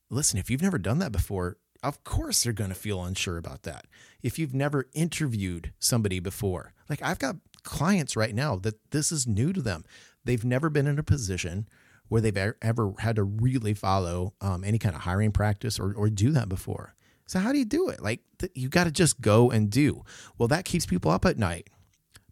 Listen, 0.08 0.38
if 0.38 0.50
you've 0.50 0.62
never 0.62 0.78
done 0.78 0.98
that 1.00 1.12
before, 1.12 1.58
of 1.82 2.02
course 2.04 2.42
they're 2.44 2.52
going 2.54 2.70
to 2.70 2.76
feel 2.76 3.04
unsure 3.04 3.36
about 3.36 3.64
that. 3.64 3.86
If 4.22 4.38
you've 4.38 4.54
never 4.54 4.86
interviewed 4.94 5.72
somebody 5.78 6.18
before, 6.18 6.72
like 6.88 7.02
I've 7.02 7.18
got 7.18 7.36
clients 7.62 8.16
right 8.16 8.34
now 8.34 8.56
that 8.56 8.90
this 8.90 9.12
is 9.12 9.26
new 9.26 9.52
to 9.52 9.60
them. 9.60 9.84
They've 10.24 10.44
never 10.44 10.70
been 10.70 10.86
in 10.86 10.98
a 10.98 11.02
position 11.02 11.68
where 12.08 12.20
they've 12.20 12.54
ever 12.60 12.94
had 12.98 13.16
to 13.16 13.24
really 13.24 13.74
follow 13.74 14.34
um, 14.40 14.64
any 14.64 14.78
kind 14.78 14.94
of 14.94 15.02
hiring 15.02 15.32
practice 15.32 15.78
or, 15.78 15.94
or 15.94 16.10
do 16.10 16.30
that 16.32 16.48
before. 16.48 16.94
So, 17.26 17.38
how 17.38 17.52
do 17.52 17.58
you 17.58 17.64
do 17.64 17.88
it? 17.88 18.02
Like, 18.02 18.20
th- 18.38 18.52
you 18.54 18.68
got 18.68 18.84
to 18.84 18.90
just 18.90 19.20
go 19.20 19.50
and 19.50 19.70
do. 19.70 20.02
Well, 20.36 20.48
that 20.48 20.64
keeps 20.64 20.84
people 20.84 21.10
up 21.10 21.24
at 21.24 21.38
night 21.38 21.70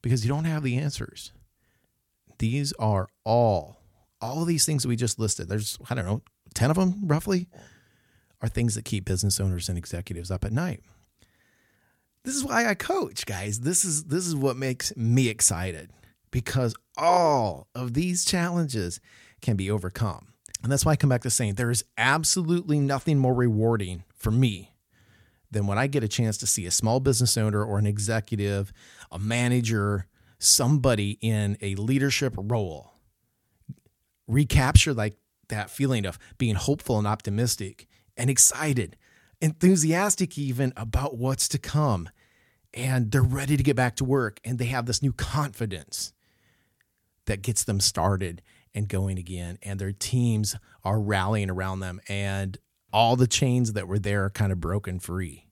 because 0.02 0.24
you 0.24 0.28
don't 0.28 0.44
have 0.44 0.62
the 0.62 0.76
answers. 0.76 1.32
These 2.38 2.72
are 2.74 3.08
all, 3.24 3.80
all 4.20 4.44
these 4.44 4.66
things 4.66 4.82
that 4.82 4.88
we 4.88 4.96
just 4.96 5.18
listed. 5.18 5.48
There's, 5.48 5.78
I 5.88 5.94
don't 5.94 6.06
know, 6.06 6.22
10 6.54 6.70
of 6.70 6.76
them 6.76 7.06
roughly 7.06 7.48
are 8.42 8.48
things 8.48 8.74
that 8.74 8.84
keep 8.84 9.04
business 9.04 9.40
owners 9.40 9.68
and 9.68 9.78
executives 9.78 10.30
up 10.30 10.44
at 10.44 10.52
night. 10.52 10.82
This 12.24 12.34
is 12.34 12.44
why 12.44 12.66
I 12.66 12.74
coach, 12.74 13.24
guys. 13.24 13.60
This 13.60 13.84
is 13.84 14.04
this 14.04 14.26
is 14.26 14.36
what 14.36 14.56
makes 14.56 14.94
me 14.96 15.28
excited 15.28 15.90
because 16.30 16.74
all 16.96 17.68
of 17.74 17.94
these 17.94 18.24
challenges 18.24 19.00
can 19.40 19.56
be 19.56 19.70
overcome. 19.70 20.28
And 20.62 20.70
that's 20.70 20.84
why 20.84 20.92
I 20.92 20.96
come 20.96 21.10
back 21.10 21.22
to 21.22 21.30
saying 21.30 21.54
there 21.54 21.70
is 21.70 21.84
absolutely 21.96 22.78
nothing 22.78 23.18
more 23.18 23.34
rewarding 23.34 24.04
for 24.14 24.30
me 24.30 24.74
than 25.50 25.66
when 25.66 25.78
I 25.78 25.86
get 25.86 26.04
a 26.04 26.08
chance 26.08 26.36
to 26.38 26.46
see 26.46 26.66
a 26.66 26.70
small 26.70 27.00
business 27.00 27.36
owner 27.36 27.64
or 27.64 27.78
an 27.78 27.86
executive, 27.86 28.72
a 29.10 29.18
manager, 29.18 30.06
somebody 30.38 31.18
in 31.20 31.56
a 31.60 31.74
leadership 31.74 32.34
role 32.36 32.90
recapture 34.30 34.94
like 34.94 35.16
that 35.48 35.68
feeling 35.68 36.06
of 36.06 36.18
being 36.38 36.54
hopeful 36.54 36.98
and 36.98 37.06
optimistic 37.06 37.88
and 38.16 38.30
excited 38.30 38.96
enthusiastic 39.40 40.38
even 40.38 40.72
about 40.76 41.16
what's 41.16 41.48
to 41.48 41.58
come. 41.58 42.08
And 42.72 43.10
they're 43.10 43.22
ready 43.22 43.56
to 43.56 43.62
get 43.62 43.74
back 43.74 43.96
to 43.96 44.04
work 44.04 44.38
and 44.44 44.58
they 44.58 44.66
have 44.66 44.86
this 44.86 45.02
new 45.02 45.12
confidence 45.12 46.12
that 47.26 47.42
gets 47.42 47.64
them 47.64 47.80
started 47.80 48.42
and 48.74 48.88
going 48.88 49.18
again. 49.18 49.58
And 49.62 49.78
their 49.78 49.92
teams 49.92 50.56
are 50.84 51.00
rallying 51.00 51.50
around 51.50 51.80
them 51.80 52.00
and 52.08 52.58
all 52.92 53.16
the 53.16 53.26
chains 53.26 53.72
that 53.74 53.88
were 53.88 53.98
there 53.98 54.24
are 54.24 54.30
kind 54.30 54.52
of 54.52 54.60
broken 54.60 54.98
free. 54.98 55.46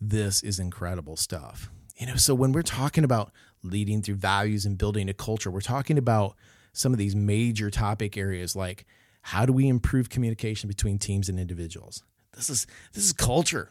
This 0.00 0.42
is 0.42 0.58
incredible 0.58 1.16
stuff. 1.16 1.70
You 1.96 2.06
know, 2.06 2.16
so 2.16 2.34
when 2.34 2.52
we're 2.52 2.62
talking 2.62 3.04
about 3.04 3.32
leading 3.62 4.02
through 4.02 4.16
values 4.16 4.64
and 4.64 4.78
building 4.78 5.08
a 5.08 5.14
culture, 5.14 5.50
we're 5.50 5.60
talking 5.60 5.98
about 5.98 6.36
some 6.72 6.92
of 6.92 6.98
these 6.98 7.14
major 7.14 7.70
topic 7.70 8.16
areas 8.16 8.56
like 8.56 8.86
how 9.22 9.46
do 9.46 9.52
we 9.52 9.68
improve 9.68 10.08
communication 10.08 10.68
between 10.68 10.98
teams 10.98 11.28
and 11.28 11.38
individuals? 11.38 12.02
This 12.34 12.50
is 12.50 12.66
this 12.92 13.04
is 13.04 13.12
culture. 13.12 13.70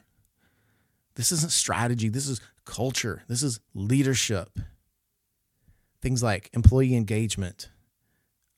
This 1.16 1.32
isn't 1.32 1.52
strategy. 1.52 2.08
This 2.08 2.28
is 2.28 2.40
culture. 2.64 3.24
This 3.28 3.44
is 3.44 3.60
leadership. 3.74 4.58
Things 6.02 6.24
like 6.24 6.50
employee 6.54 6.96
engagement, 6.96 7.70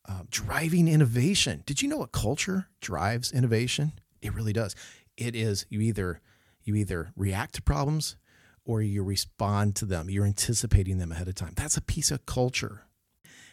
uh, 0.07 0.23
driving 0.29 0.87
innovation. 0.87 1.63
Did 1.65 1.81
you 1.81 1.87
know 1.87 1.97
what 1.97 2.11
culture 2.11 2.67
drives 2.81 3.31
innovation? 3.31 3.93
It 4.21 4.33
really 4.33 4.53
does. 4.53 4.75
It 5.17 5.35
is 5.35 5.65
you 5.69 5.81
either 5.81 6.21
you 6.63 6.75
either 6.75 7.11
react 7.15 7.55
to 7.55 7.61
problems 7.61 8.15
or 8.65 8.81
you 8.81 9.03
respond 9.03 9.75
to 9.75 9.85
them. 9.85 10.09
You're 10.09 10.25
anticipating 10.25 10.97
them 10.97 11.11
ahead 11.11 11.27
of 11.27 11.35
time. 11.35 11.53
That's 11.55 11.77
a 11.77 11.81
piece 11.81 12.11
of 12.11 12.25
culture. 12.25 12.83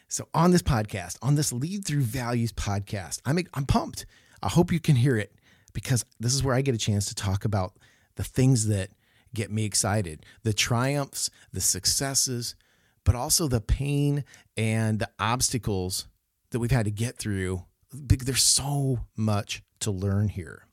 So 0.09 0.28
on 0.35 0.50
this 0.50 0.62
podcast, 0.62 1.19
on 1.23 1.35
this 1.35 1.52
Lead 1.52 1.85
Through 1.85 2.02
Values 2.02 2.52
podcast, 2.52 3.21
I'm 3.25 3.38
I'm 3.54 3.66
pumped. 3.66 4.07
I 4.42 4.49
hope 4.49 4.73
you 4.73 4.80
can 4.80 4.97
hear 4.97 5.16
it 5.16 5.35
because 5.73 6.04
this 6.19 6.35
is 6.35 6.42
where 6.42 6.54
I 6.54 6.62
get 6.62 6.75
a 6.75 6.78
chance 6.78 7.07
to 7.07 7.14
talk 7.14 7.45
about 7.45 7.75
the 8.16 8.25
things 8.25 8.66
that 8.69 8.90
get 9.35 9.50
me 9.50 9.64
excited, 9.64 10.25
the 10.42 10.52
triumphs, 10.52 11.30
the 11.52 11.61
successes, 11.61 12.57
but 13.04 13.14
also 13.14 13.47
the 13.47 13.61
pain 13.61 14.25
and 14.57 14.99
the 14.99 15.09
obstacles 15.19 16.09
that 16.50 16.59
we've 16.59 16.71
had 16.71 16.85
to 16.85 16.90
get 16.90 17.16
through. 17.16 17.64
There's 17.92 18.42
so 18.42 19.07
much 19.16 19.62
to 19.80 19.90
learn 19.90 20.28
here. 20.28 20.66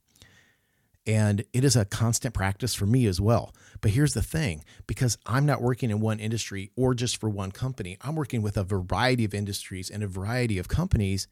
And 1.05 1.45
it 1.53 1.63
is 1.63 1.77
a 1.77 1.85
constant 1.85 2.33
practice 2.33 2.75
for 2.75 2.85
me 2.85 3.05
as 3.05 3.21
well. 3.21 3.55
But 3.79 3.91
here's 3.91 4.13
the 4.13 4.21
thing 4.21 4.65
because 4.87 5.17
I'm 5.25 5.45
not 5.45 5.61
working 5.61 5.89
in 5.89 6.01
one 6.01 6.19
industry 6.19 6.71
or 6.75 6.93
just 6.93 7.17
for 7.17 7.29
one 7.29 7.51
company, 7.51 7.97
I'm 8.01 8.15
working 8.15 8.41
with 8.41 8.57
a 8.57 8.63
variety 8.63 9.23
of 9.23 9.33
industries 9.33 9.89
and 9.89 10.03
a 10.03 10.07
variety 10.07 10.57
of 10.57 10.67
companies 10.67 11.27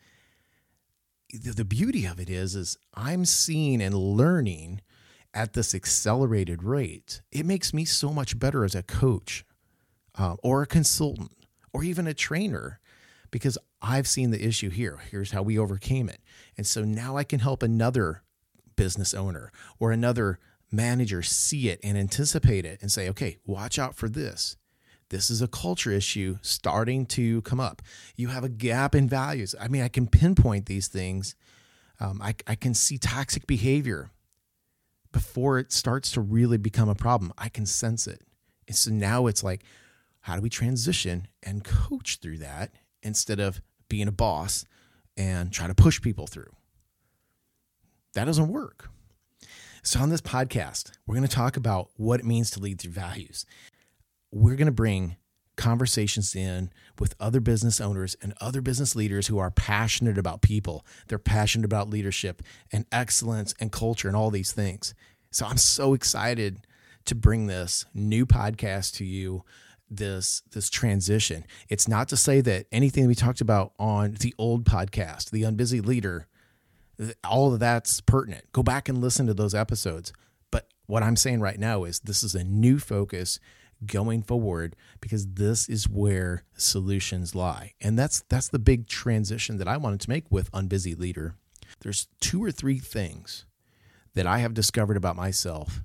the 1.34 1.66
beauty 1.66 2.06
of 2.06 2.20
it 2.20 2.30
is 2.30 2.56
is 2.56 2.78
I'm 2.94 3.25
seeing 3.25 3.82
and 3.82 3.96
learning 3.96 4.82
at 5.34 5.54
this 5.54 5.75
accelerated 5.75 6.64
rate. 6.64 7.22
It 7.32 7.46
makes 7.46 7.74
me 7.74 7.86
so 7.86 8.14
much 8.14 8.40
better 8.40 8.64
as 8.64 8.75
a 8.75 8.84
coach 8.84 9.46
uh, 10.18 10.36
or 10.44 10.62
a 10.62 10.68
consultant 10.68 11.32
or 11.74 11.84
even 11.84 12.08
a 12.08 12.14
trainer 12.14 12.80
because 13.36 13.58
I've 13.82 14.08
seen 14.08 14.32
the 14.32 14.48
issue 14.48 14.70
here. 14.70 15.01
Here's 15.12 15.32
how 15.32 15.42
we 15.42 15.60
overcame 15.60 16.08
it. 16.08 16.22
And 16.58 16.65
so 16.65 16.86
now 16.86 17.18
I 17.18 17.25
can 17.25 17.42
help 17.42 17.63
another 17.63 18.24
business 18.77 19.13
owner 19.13 19.51
or 19.77 19.92
another 19.92 20.39
manager 20.72 21.22
see 21.22 21.68
it 21.68 21.82
and 21.84 21.98
anticipate 21.98 22.63
it 22.63 22.82
and 22.82 22.89
say, 22.89 23.10
okay, 23.10 23.36
watch 23.46 23.77
out 23.77 23.98
for 23.98 24.08
this. 24.08 24.56
This 25.10 25.30
is 25.30 25.42
a 25.42 25.50
culture 25.50 25.92
issue 25.92 26.38
starting 26.42 27.06
to 27.08 27.42
come 27.42 27.60
up. 27.60 27.82
You 28.15 28.30
have 28.30 28.46
a 28.46 28.50
gap 28.50 28.96
in 28.96 29.10
values. 29.10 29.54
I 29.60 29.68
mean, 29.68 29.82
I 29.82 29.89
can 29.89 30.08
pinpoint 30.08 30.68
these 30.68 30.88
things. 30.88 31.36
Um, 32.00 32.22
I, 32.22 32.36
I 32.48 32.56
can 32.56 32.74
see 32.74 32.98
toxic 32.98 33.46
behavior 33.46 34.12
before 35.12 35.60
it 35.60 35.74
starts 35.74 36.10
to 36.12 36.22
really 36.22 36.58
become 36.58 36.88
a 36.88 36.96
problem. 36.96 37.34
I 37.38 37.50
can 37.50 37.65
sense 37.65 38.08
it. 38.08 38.22
And 38.65 38.77
so 38.77 38.92
now 38.92 39.27
it's 39.27 39.44
like, 39.44 39.65
how 40.22 40.38
do 40.38 40.42
we 40.42 40.50
transition 40.50 41.27
and 41.44 41.65
coach 41.65 42.20
through 42.22 42.38
that 42.38 42.72
instead 43.06 43.40
of 43.40 43.62
being 43.88 44.10
a 44.10 44.12
boss 44.12 44.66
and 45.16 45.52
try 45.52 45.68
to 45.68 45.76
push 45.76 46.02
people 46.02 46.28
through? 46.28 46.52
That 48.14 48.26
doesn't 48.26 48.50
work. 48.50 48.90
So, 49.84 50.00
on 50.00 50.10
this 50.10 50.22
podcast, 50.22 50.92
we're 51.06 51.16
going 51.16 51.28
to 51.28 51.34
talk 51.34 51.58
about 51.58 51.90
what 51.96 52.20
it 52.20 52.26
means 52.26 52.50
to 52.52 52.60
lead 52.60 52.82
through 52.82 52.92
values 52.92 53.46
we're 54.36 54.56
going 54.56 54.66
to 54.66 54.72
bring 54.72 55.16
conversations 55.56 56.36
in 56.36 56.70
with 57.00 57.16
other 57.22 57.40
business 57.40 57.80
owners 57.80 58.18
and 58.22 58.34
other 58.42 58.62
business 58.62 58.94
leaders 58.96 59.28
who 59.28 59.38
are 59.38 59.50
passionate 59.50 60.18
about 60.18 60.42
people. 60.42 60.86
They're 61.08 61.18
passionate 61.18 61.64
about 61.64 61.90
leadership 61.90 62.42
and 62.74 62.86
excellence 62.92 63.56
and 63.62 63.72
culture 63.72 64.10
and 64.10 64.18
all 64.18 64.32
these 64.32 64.52
things. 64.52 64.94
So 65.32 65.46
I'm 65.46 65.58
so 65.58 65.94
excited 65.94 66.68
to 67.06 67.16
bring 67.16 67.48
this 67.48 67.86
new 67.94 68.26
podcast 68.26 68.96
to 68.96 69.06
you 69.06 69.46
this 69.98 70.44
this 70.52 70.70
transition. 70.70 71.46
It's 71.70 71.88
not 71.88 72.08
to 72.10 72.18
say 72.18 72.42
that 72.42 72.68
anything 72.72 73.08
we 73.08 73.16
talked 73.16 73.42
about 73.42 73.74
on 73.80 74.14
the 74.20 74.34
old 74.38 74.66
podcast, 74.66 75.32
the 75.32 75.44
unbusy 75.44 75.86
leader, 75.86 76.28
all 77.24 77.54
of 77.54 77.60
that's 77.60 78.02
pertinent. 78.02 78.52
Go 78.52 78.64
back 78.64 78.90
and 78.90 79.02
listen 79.02 79.28
to 79.28 79.34
those 79.34 79.56
episodes. 79.56 80.14
But 80.52 80.68
what 80.86 81.04
I'm 81.04 81.16
saying 81.16 81.42
right 81.42 81.60
now 81.60 81.84
is 81.84 82.00
this 82.00 82.24
is 82.24 82.36
a 82.36 82.44
new 82.44 82.80
focus 82.80 83.40
going 83.86 84.24
forward 84.24 84.75
because 85.02 85.28
this 85.34 85.68
is 85.68 85.90
where 85.90 86.44
solutions 86.56 87.36
lie. 87.36 87.74
And 87.82 88.00
that's 88.00 88.24
that's 88.30 88.48
the 88.48 88.60
big 88.60 88.88
transition 88.88 89.58
that 89.58 89.68
I 89.68 89.78
wanted 89.78 90.02
to 90.02 90.10
make 90.10 90.32
with 90.32 90.52
Unbusy 90.52 90.98
Leader. 90.98 91.36
There's 91.82 92.08
two 92.20 92.44
or 92.44 92.52
three 92.52 92.80
things 92.80 93.46
that 94.14 94.25
I 94.25 94.40
have 94.40 94.54
discovered 94.54 94.98
about 94.98 95.16
myself 95.16 95.82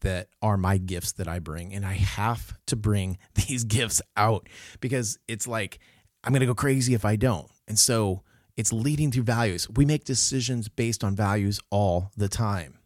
that 0.00 0.28
are 0.42 0.56
my 0.56 0.78
gifts 0.78 1.12
that 1.12 1.28
I 1.28 1.38
bring 1.38 1.74
and 1.74 1.84
I 1.84 1.94
have 1.94 2.54
to 2.66 2.76
bring 2.76 3.18
these 3.34 3.64
gifts 3.64 4.02
out 4.16 4.48
because 4.80 5.18
it's 5.28 5.46
like 5.46 5.78
I'm 6.24 6.32
going 6.32 6.40
to 6.40 6.46
go 6.46 6.54
crazy 6.54 6.94
if 6.94 7.04
I 7.04 7.16
don't. 7.16 7.50
And 7.66 7.78
so 7.78 8.22
it's 8.56 8.72
leading 8.72 9.10
through 9.10 9.22
values. 9.22 9.68
We 9.70 9.84
make 9.86 10.04
decisions 10.04 10.68
based 10.68 11.02
on 11.02 11.16
values 11.16 11.60
all 11.70 12.10
the 12.16 12.28
time. 12.28 12.78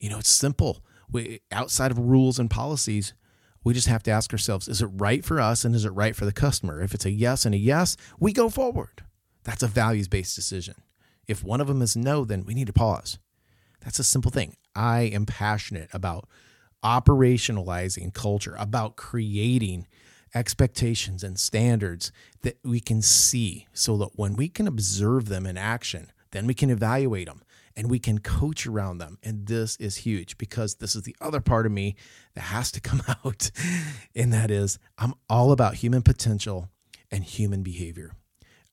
You 0.00 0.10
know, 0.10 0.18
it's 0.18 0.30
simple. 0.30 0.84
We 1.10 1.40
outside 1.50 1.90
of 1.90 1.98
rules 1.98 2.38
and 2.38 2.50
policies, 2.50 3.14
we 3.62 3.74
just 3.74 3.88
have 3.88 4.02
to 4.04 4.10
ask 4.10 4.32
ourselves, 4.32 4.68
is 4.68 4.82
it 4.82 4.86
right 4.86 5.24
for 5.24 5.40
us 5.40 5.64
and 5.64 5.74
is 5.74 5.84
it 5.84 5.90
right 5.90 6.16
for 6.16 6.24
the 6.24 6.32
customer? 6.32 6.80
If 6.80 6.94
it's 6.94 7.04
a 7.04 7.10
yes 7.10 7.44
and 7.44 7.54
a 7.54 7.58
yes, 7.58 7.96
we 8.18 8.32
go 8.32 8.48
forward. 8.48 9.04
That's 9.44 9.62
a 9.62 9.68
values-based 9.68 10.34
decision. 10.34 10.76
If 11.26 11.44
one 11.44 11.60
of 11.60 11.66
them 11.66 11.82
is 11.82 11.96
no, 11.96 12.24
then 12.24 12.44
we 12.44 12.54
need 12.54 12.66
to 12.68 12.72
pause. 12.72 13.18
That's 13.84 13.98
a 13.98 14.04
simple 14.04 14.30
thing. 14.30 14.56
I 14.74 15.02
am 15.02 15.26
passionate 15.26 15.88
about 15.92 16.28
operationalizing 16.84 18.12
culture, 18.14 18.56
about 18.58 18.96
creating 18.96 19.86
expectations 20.34 21.22
and 21.22 21.38
standards 21.38 22.10
that 22.42 22.58
we 22.64 22.80
can 22.80 23.02
see 23.02 23.66
so 23.72 23.96
that 23.98 24.10
when 24.16 24.34
we 24.34 24.48
can 24.48 24.66
observe 24.66 25.28
them 25.28 25.46
in 25.46 25.58
action, 25.58 26.10
then 26.30 26.46
we 26.46 26.54
can 26.54 26.70
evaluate 26.70 27.26
them 27.26 27.42
and 27.76 27.90
we 27.90 27.98
can 27.98 28.18
coach 28.18 28.66
around 28.66 28.98
them. 28.98 29.18
And 29.22 29.46
this 29.46 29.76
is 29.76 29.96
huge 29.96 30.38
because 30.38 30.76
this 30.76 30.94
is 30.94 31.02
the 31.02 31.16
other 31.20 31.40
part 31.40 31.66
of 31.66 31.72
me 31.72 31.96
that 32.34 32.42
has 32.42 32.70
to 32.72 32.80
come 32.80 33.02
out. 33.24 33.50
And 34.14 34.32
that 34.32 34.50
is, 34.50 34.78
I'm 34.98 35.14
all 35.28 35.52
about 35.52 35.76
human 35.76 36.02
potential 36.02 36.68
and 37.10 37.24
human 37.24 37.62
behavior. 37.62 38.12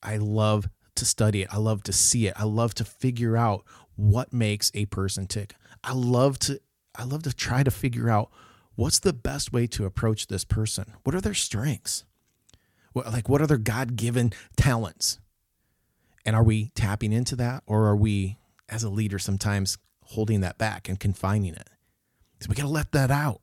I 0.02 0.16
love 0.16 0.68
to 0.96 1.04
study 1.04 1.42
it. 1.42 1.48
I 1.52 1.58
love 1.58 1.82
to 1.84 1.92
see 1.92 2.26
it. 2.26 2.34
I 2.36 2.44
love 2.44 2.74
to 2.74 2.84
figure 2.84 3.36
out 3.36 3.64
what 4.00 4.32
makes 4.32 4.70
a 4.74 4.86
person 4.86 5.26
tick. 5.26 5.54
I 5.82 5.92
love 5.92 6.38
to 6.40 6.60
I 6.94 7.04
love 7.04 7.22
to 7.22 7.32
try 7.32 7.62
to 7.62 7.70
figure 7.70 8.10
out 8.10 8.30
what's 8.74 8.98
the 8.98 9.12
best 9.12 9.52
way 9.52 9.66
to 9.68 9.84
approach 9.84 10.26
this 10.26 10.44
person. 10.44 10.92
What 11.04 11.14
are 11.14 11.20
their 11.20 11.34
strengths? 11.34 12.04
What, 12.92 13.06
like 13.12 13.28
what 13.28 13.40
are 13.40 13.46
their 13.46 13.58
God-given 13.58 14.32
talents? 14.56 15.20
And 16.26 16.34
are 16.34 16.42
we 16.42 16.70
tapping 16.74 17.12
into 17.12 17.36
that 17.36 17.62
or 17.66 17.86
are 17.86 17.96
we 17.96 18.38
as 18.70 18.82
a 18.82 18.90
leader 18.90 19.18
sometimes 19.18 19.76
holding 20.10 20.40
that 20.40 20.58
back 20.58 20.88
and 20.88 20.98
confining 20.98 21.54
it. 21.54 21.68
So 22.40 22.48
we 22.48 22.54
got 22.54 22.62
to 22.62 22.68
let 22.68 22.92
that 22.92 23.10
out. 23.10 23.40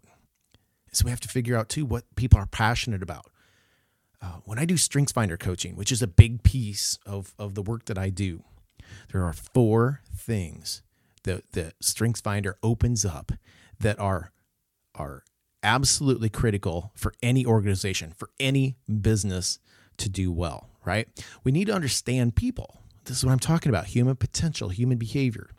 So 0.92 1.04
we 1.06 1.12
have 1.12 1.20
to 1.22 1.30
figure 1.30 1.56
out 1.56 1.70
too 1.70 1.86
what 1.86 2.04
people 2.16 2.40
are 2.40 2.48
passionate 2.48 3.04
about. 3.04 3.30
Uh, 4.22 4.38
when 4.46 4.58
I 4.58 4.66
do 4.66 4.78
Strengths 4.78 5.12
Finder 5.12 5.38
coaching, 5.38 5.76
which 5.76 5.92
is 5.92 6.02
a 6.02 6.08
big 6.08 6.42
piece 6.42 6.98
of, 7.06 7.36
of 7.38 7.54
the 7.54 7.62
work 7.62 7.86
that 7.86 7.98
I 7.98 8.10
do, 8.10 8.44
there 9.12 9.24
are 9.24 9.34
four 9.34 10.02
things 10.16 10.82
that 11.24 11.52
the 11.52 11.74
Strengths 11.80 12.22
Finder 12.22 12.58
opens 12.64 13.06
up 13.06 13.32
that 13.80 14.00
are 14.00 14.32
are 14.96 15.24
absolutely 15.64 16.30
critical 16.30 16.92
for 16.96 17.14
any 17.22 17.46
organization, 17.46 18.14
for 18.18 18.30
any 18.40 18.78
business 19.02 19.60
to 19.98 20.10
do 20.10 20.32
well, 20.32 20.70
right? 20.86 21.08
We 21.44 21.52
need 21.52 21.66
to 21.66 21.74
understand 21.74 22.36
people. 22.36 22.82
This 23.06 23.18
is 23.18 23.26
what 23.26 23.32
I'm 23.32 23.40
talking 23.40 23.70
about 23.70 23.86
human 23.88 24.16
potential, 24.16 24.70
human 24.70 24.98
behavior. 24.98 25.50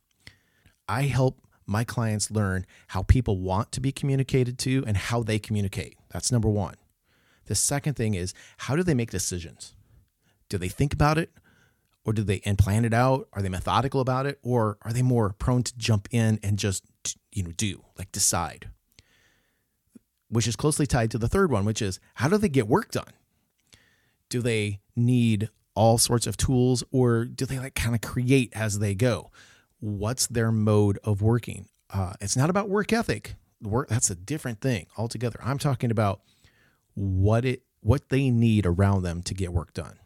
I 0.88 1.02
help 1.02 1.40
my 1.66 1.85
clients 1.85 2.30
learn 2.30 2.64
how 2.88 3.02
people 3.02 3.38
want 3.38 3.73
to 3.73 3.80
be 3.80 3.92
communicated 3.92 4.59
to 4.61 4.85
and 4.87 4.97
how 4.97 5.23
they 5.23 5.38
communicate. 5.38 5.97
That's 6.11 6.33
number 6.33 6.49
one. 6.49 6.76
The 7.47 7.54
second 7.54 7.95
thing 7.95 8.14
is 8.14 8.33
how 8.59 8.76
do 8.76 8.83
they 8.83 8.95
make 8.95 9.11
decisions? 9.11 9.75
Do 10.49 10.57
they 10.57 10.68
think 10.68 10.95
about 10.95 11.18
it 11.18 11.30
or 12.09 12.15
do 12.15 12.23
they 12.23 12.41
and 12.47 12.57
plan 12.57 12.87
it 12.87 12.95
out? 12.95 13.29
Are 13.35 13.43
they 13.43 13.50
methodical 13.50 14.00
about 14.00 14.25
it 14.25 14.38
or 14.43 14.79
are 14.81 14.95
they 14.95 15.03
more 15.03 15.35
prone 15.35 15.62
to 15.62 15.77
jump 15.77 16.09
in 16.11 16.41
and 16.43 16.59
just 16.59 16.83
you 17.33 17.43
know 17.43 17.53
do, 17.55 17.85
like 17.99 18.11
decide? 18.12 18.71
Which 20.31 20.49
is 20.49 20.57
closely 20.57 20.87
tied 20.87 21.11
to 21.11 21.19
the 21.19 21.29
third 21.29 21.53
one, 21.53 21.67
which 21.67 21.83
is 21.83 22.00
how 22.15 22.29
do 22.29 22.38
they 22.38 22.49
get 22.49 22.67
work 22.67 22.93
done? 22.93 23.12
Do 24.31 24.41
they 24.41 24.81
need 24.97 25.50
all 25.75 25.99
sorts 25.99 26.27
of 26.27 26.38
tools 26.38 26.83
or 26.91 27.27
do 27.27 27.45
they 27.45 27.59
like 27.59 27.75
kind 27.75 27.95
of 27.95 28.00
create 28.00 28.55
as 28.55 28.79
they 28.79 28.95
go? 28.95 29.31
What's 29.79 30.27
their 30.29 30.50
mode 30.50 30.99
of 31.05 31.21
working? 31.21 31.69
Uh, 31.93 32.15
it's 32.23 32.38
not 32.38 32.49
about 32.49 32.71
work 32.71 32.91
ethic. 32.91 33.35
Work 33.61 33.88
that's 33.88 34.09
a 34.09 34.15
different 34.15 34.62
thing 34.62 34.87
altogether. 34.97 35.41
I'm 35.43 35.59
talking 35.59 35.91
about 35.91 36.23
what 36.95 37.45
it 37.45 37.65
what 37.80 38.09
they 38.09 38.30
need 38.30 38.65
around 38.65 39.02
them 39.02 39.23
to 39.25 39.35
get 39.35 39.52
work 39.52 39.75
done. 39.75 39.99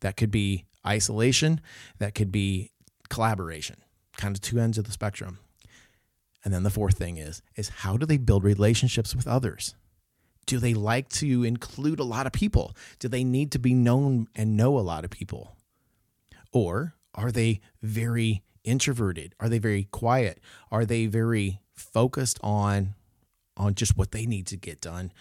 That 0.00 0.16
could 0.16 0.30
be 0.30 0.64
isolation, 0.86 1.60
that 1.98 2.14
could 2.14 2.30
be 2.32 2.72
collaboration, 3.08 3.76
kind 4.16 4.36
of 4.36 4.40
two 4.40 4.58
ends 4.58 4.78
of 4.78 4.84
the 4.84 4.92
spectrum. 4.92 5.38
And 6.44 6.54
then 6.54 6.62
the 6.62 6.70
fourth 6.70 6.96
thing 6.96 7.16
is 7.16 7.42
is 7.56 7.68
how 7.68 7.96
do 7.96 8.06
they 8.06 8.16
build 8.16 8.44
relationships 8.44 9.14
with 9.14 9.26
others? 9.26 9.74
Do 10.46 10.58
they 10.58 10.72
like 10.72 11.08
to 11.10 11.44
include 11.44 12.00
a 12.00 12.04
lot 12.04 12.26
of 12.26 12.32
people? 12.32 12.74
Do 12.98 13.08
they 13.08 13.24
need 13.24 13.52
to 13.52 13.58
be 13.58 13.74
known 13.74 14.28
and 14.34 14.56
know 14.56 14.78
a 14.78 14.80
lot 14.80 15.04
of 15.04 15.10
people? 15.10 15.56
Or 16.52 16.94
are 17.14 17.30
they 17.30 17.60
very 17.82 18.42
introverted? 18.64 19.34
Are 19.40 19.48
they 19.48 19.58
very 19.58 19.84
quiet? 19.84 20.40
Are 20.70 20.86
they 20.86 21.06
very 21.06 21.60
focused 21.74 22.38
on 22.42 22.94
on 23.56 23.74
just 23.74 23.96
what 23.96 24.12
they 24.12 24.24
need 24.24 24.46
to 24.46 24.56
get 24.56 24.80
done 24.80 25.12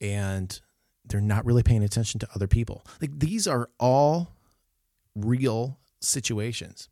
and 0.00 0.60
they're 1.08 1.20
not 1.20 1.44
really 1.44 1.62
paying 1.62 1.82
attention 1.82 2.20
to 2.20 2.28
other 2.34 2.46
people? 2.46 2.84
Like 3.00 3.18
these 3.18 3.46
are 3.46 3.70
all 3.78 4.32
real 5.14 5.78
situations. 6.00 6.88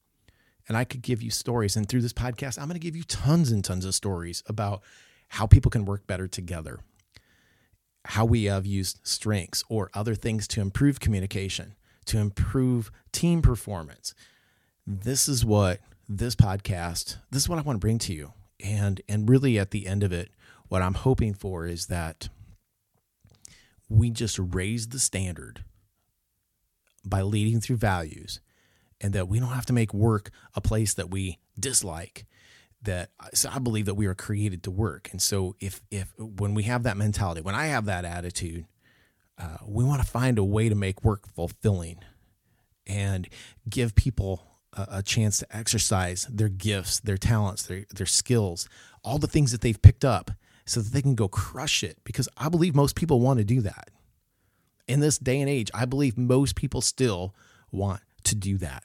And 0.67 0.77
I 0.77 0.85
could 0.85 1.03
give 1.03 1.23
you 1.23 1.31
stories 1.31 1.77
and 1.77 1.89
through 1.89 2.01
this 2.01 2.13
podcast 2.13 2.59
I'm 2.59 2.67
going 2.67 2.75
to 2.75 2.79
give 2.79 2.97
you 2.97 3.05
tons 3.05 3.51
and 3.51 3.63
tons 3.63 3.85
of 3.85 3.95
stories 3.95 4.43
about 4.47 4.83
how 5.29 5.47
people 5.47 5.71
can 5.71 5.85
work 5.85 6.07
better 6.07 6.27
together 6.27 6.81
how 8.07 8.25
we 8.25 8.45
have 8.45 8.67
used 8.67 9.01
strengths 9.03 9.65
or 9.69 9.91
other 9.95 10.15
things 10.15 10.47
to 10.49 10.61
improve 10.61 11.01
communication, 11.01 11.75
to 12.05 12.19
improve 12.19 12.91
team 13.13 13.41
performance. 13.41 14.15
This 14.87 15.29
is 15.29 15.45
what 15.45 15.81
this 16.09 16.35
podcast, 16.35 17.17
this 17.31 17.43
is 17.43 17.49
what 17.49 17.59
I 17.59 17.63
want 17.63 17.77
to 17.77 17.81
bring 17.81 17.99
to 18.01 18.13
you. 18.13 18.33
And 18.63 19.01
and 19.09 19.29
really 19.29 19.59
at 19.59 19.71
the 19.71 19.87
end 19.87 20.03
of 20.03 20.13
it, 20.13 20.31
what 20.69 20.83
I'm 20.83 20.95
hoping 20.95 21.35
for 21.35 21.67
is 21.67 21.87
that 21.87 22.29
we 23.89 24.11
just 24.11 24.39
raise 24.39 24.89
the 24.89 24.99
standard 24.99 25.65
by 27.05 27.23
leading 27.23 27.61
through 27.61 27.77
values 27.77 28.41
and 29.01 29.13
that 29.13 29.29
we 29.29 29.39
don't 29.39 29.51
have 29.51 29.67
to 29.67 29.73
make 29.73 29.93
work 29.93 30.31
a 30.55 30.61
place 30.61 30.95
that 30.95 31.11
we 31.11 31.39
dislike 31.59 32.27
that 32.83 33.11
so 33.33 33.51
I 33.53 33.59
believe 33.59 33.87
that 33.87 33.95
we 33.95 34.07
are 34.07 34.15
created 34.15 34.63
to 34.65 34.71
work. 34.71 35.09
And 35.11 35.21
so 35.21 35.57
if 35.61 35.83
if 35.91 36.13
when 36.19 36.55
we 36.55 36.65
have 36.65 36.83
that 36.85 36.97
mentality, 36.97 37.41
when 37.41 37.55
I 37.55 37.67
have 37.67 37.87
that 37.87 38.05
attitude, 38.05 38.67
uh, 39.39 39.59
we 39.67 39.85
want 39.85 40.03
to 40.03 40.09
find 40.09 40.39
a 40.39 40.45
way 40.45 40.69
to 40.69 40.75
make 40.75 41.03
work 41.03 41.27
fulfilling 41.35 41.99
and 42.87 43.29
give 43.69 43.95
people 43.95 44.59
a, 44.75 44.87
a, 44.93 45.03
chance 45.03 45.39
to 45.39 45.57
exercise 45.57 46.27
their 46.31 46.51
gifts, 46.51 47.01
their 47.01 47.17
talents, 47.17 47.65
their 47.65 47.85
their 47.95 48.07
skills, 48.07 48.69
all 49.03 49.19
the 49.19 49.27
things 49.27 49.53
that 49.53 49.63
they've 49.63 49.81
picked 49.81 50.05
up 50.05 50.31
so 50.67 50.81
that 50.81 50.93
they 50.93 51.03
can 51.03 51.15
go 51.15 51.29
crush 51.29 51.83
it 51.83 51.99
because 52.05 52.29
I 52.37 52.49
believe 52.49 52.75
most 52.75 52.97
people 52.97 53.21
want 53.21 53.39
to 53.39 53.45
do 53.45 53.61
that. 53.63 53.91
In 54.87 55.01
this 55.01 55.19
day 55.19 55.41
and 55.41 55.49
age, 55.49 55.71
I 55.75 55.85
believe 55.85 56.19
most 56.19 56.57
people 56.57 56.81
still 56.81 57.35
want 57.71 58.01
to 58.25 58.35
do 58.35 58.59
that. 58.59 58.85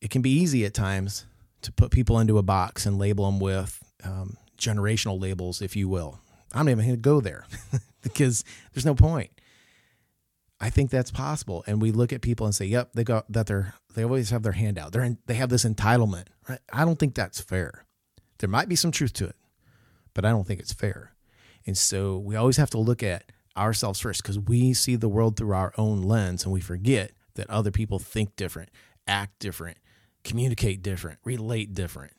It 0.00 0.10
can 0.10 0.22
be 0.22 0.30
easy 0.30 0.64
at 0.64 0.74
times 0.74 1.26
to 1.62 1.72
put 1.72 1.90
people 1.90 2.18
into 2.18 2.38
a 2.38 2.42
box 2.42 2.86
and 2.86 2.98
label 2.98 3.26
them 3.26 3.40
with 3.40 3.82
um, 4.04 4.36
generational 4.58 5.20
labels, 5.20 5.62
if 5.62 5.74
you 5.76 5.88
will. 5.88 6.20
I'm 6.52 6.66
not 6.66 6.72
even 6.72 6.84
going 6.84 6.96
to 6.96 7.00
go 7.00 7.20
there 7.20 7.44
because 8.02 8.44
there's 8.72 8.86
no 8.86 8.94
point. 8.94 9.30
I 10.60 10.70
think 10.70 10.90
that's 10.90 11.10
possible, 11.10 11.64
and 11.66 11.82
we 11.82 11.90
look 11.92 12.12
at 12.12 12.22
people 12.22 12.46
and 12.46 12.54
say, 12.54 12.64
"Yep, 12.64 12.94
they 12.94 13.04
got 13.04 13.30
that. 13.30 13.46
They're 13.46 13.74
they 13.94 14.04
always 14.04 14.30
have 14.30 14.42
their 14.42 14.52
hand 14.52 14.78
out. 14.78 14.92
They're 14.92 15.02
in, 15.02 15.18
they 15.26 15.34
have 15.34 15.50
this 15.50 15.66
entitlement." 15.66 16.28
Right? 16.48 16.60
I 16.72 16.86
don't 16.86 16.98
think 16.98 17.14
that's 17.14 17.40
fair. 17.40 17.84
There 18.38 18.48
might 18.48 18.68
be 18.68 18.76
some 18.76 18.90
truth 18.90 19.12
to 19.14 19.26
it, 19.26 19.36
but 20.16 20.24
I 20.24 20.30
don't 20.30 20.46
think 20.46 20.60
it's 20.60 20.72
fair. 20.72 21.12
And 21.66 21.76
so 21.76 22.16
we 22.16 22.36
always 22.36 22.56
have 22.56 22.70
to 22.70 22.78
look 22.78 23.02
at 23.02 23.30
ourselves 23.54 24.00
first 24.00 24.22
because 24.22 24.38
we 24.38 24.72
see 24.72 24.96
the 24.96 25.10
world 25.10 25.36
through 25.36 25.54
our 25.54 25.74
own 25.76 26.00
lens, 26.00 26.42
and 26.42 26.52
we 26.54 26.60
forget 26.60 27.12
that 27.34 27.50
other 27.50 27.70
people 27.70 27.98
think 27.98 28.34
different, 28.34 28.70
act 29.06 29.38
different, 29.40 29.76
communicate 30.24 30.82
different, 30.82 31.18
relate 31.22 31.74
different. 31.74 32.14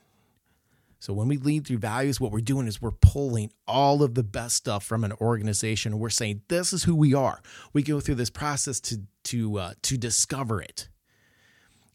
So 0.99 1.12
when 1.12 1.27
we 1.27 1.38
lead 1.38 1.65
through 1.65 1.79
values, 1.79 2.21
what 2.21 2.31
we're 2.31 2.39
doing 2.39 2.67
is 2.67 2.79
we're 2.79 2.91
pulling 2.91 3.51
all 3.67 4.03
of 4.03 4.13
the 4.13 4.23
best 4.23 4.57
stuff 4.57 4.86
from 4.86 5.03
an 5.03 5.13
organization. 5.13 5.97
We're 5.97 6.10
saying 6.12 6.41
this 6.49 6.73
is 6.73 6.83
who 6.83 6.95
we 6.95 7.15
are. 7.15 7.41
We 7.73 7.81
go 7.81 7.99
through 7.99 8.15
this 8.15 8.29
process 8.29 8.79
to 8.81 9.01
to 9.25 9.57
uh, 9.57 9.73
to 9.81 9.97
discover 9.97 10.62
it, 10.62 10.88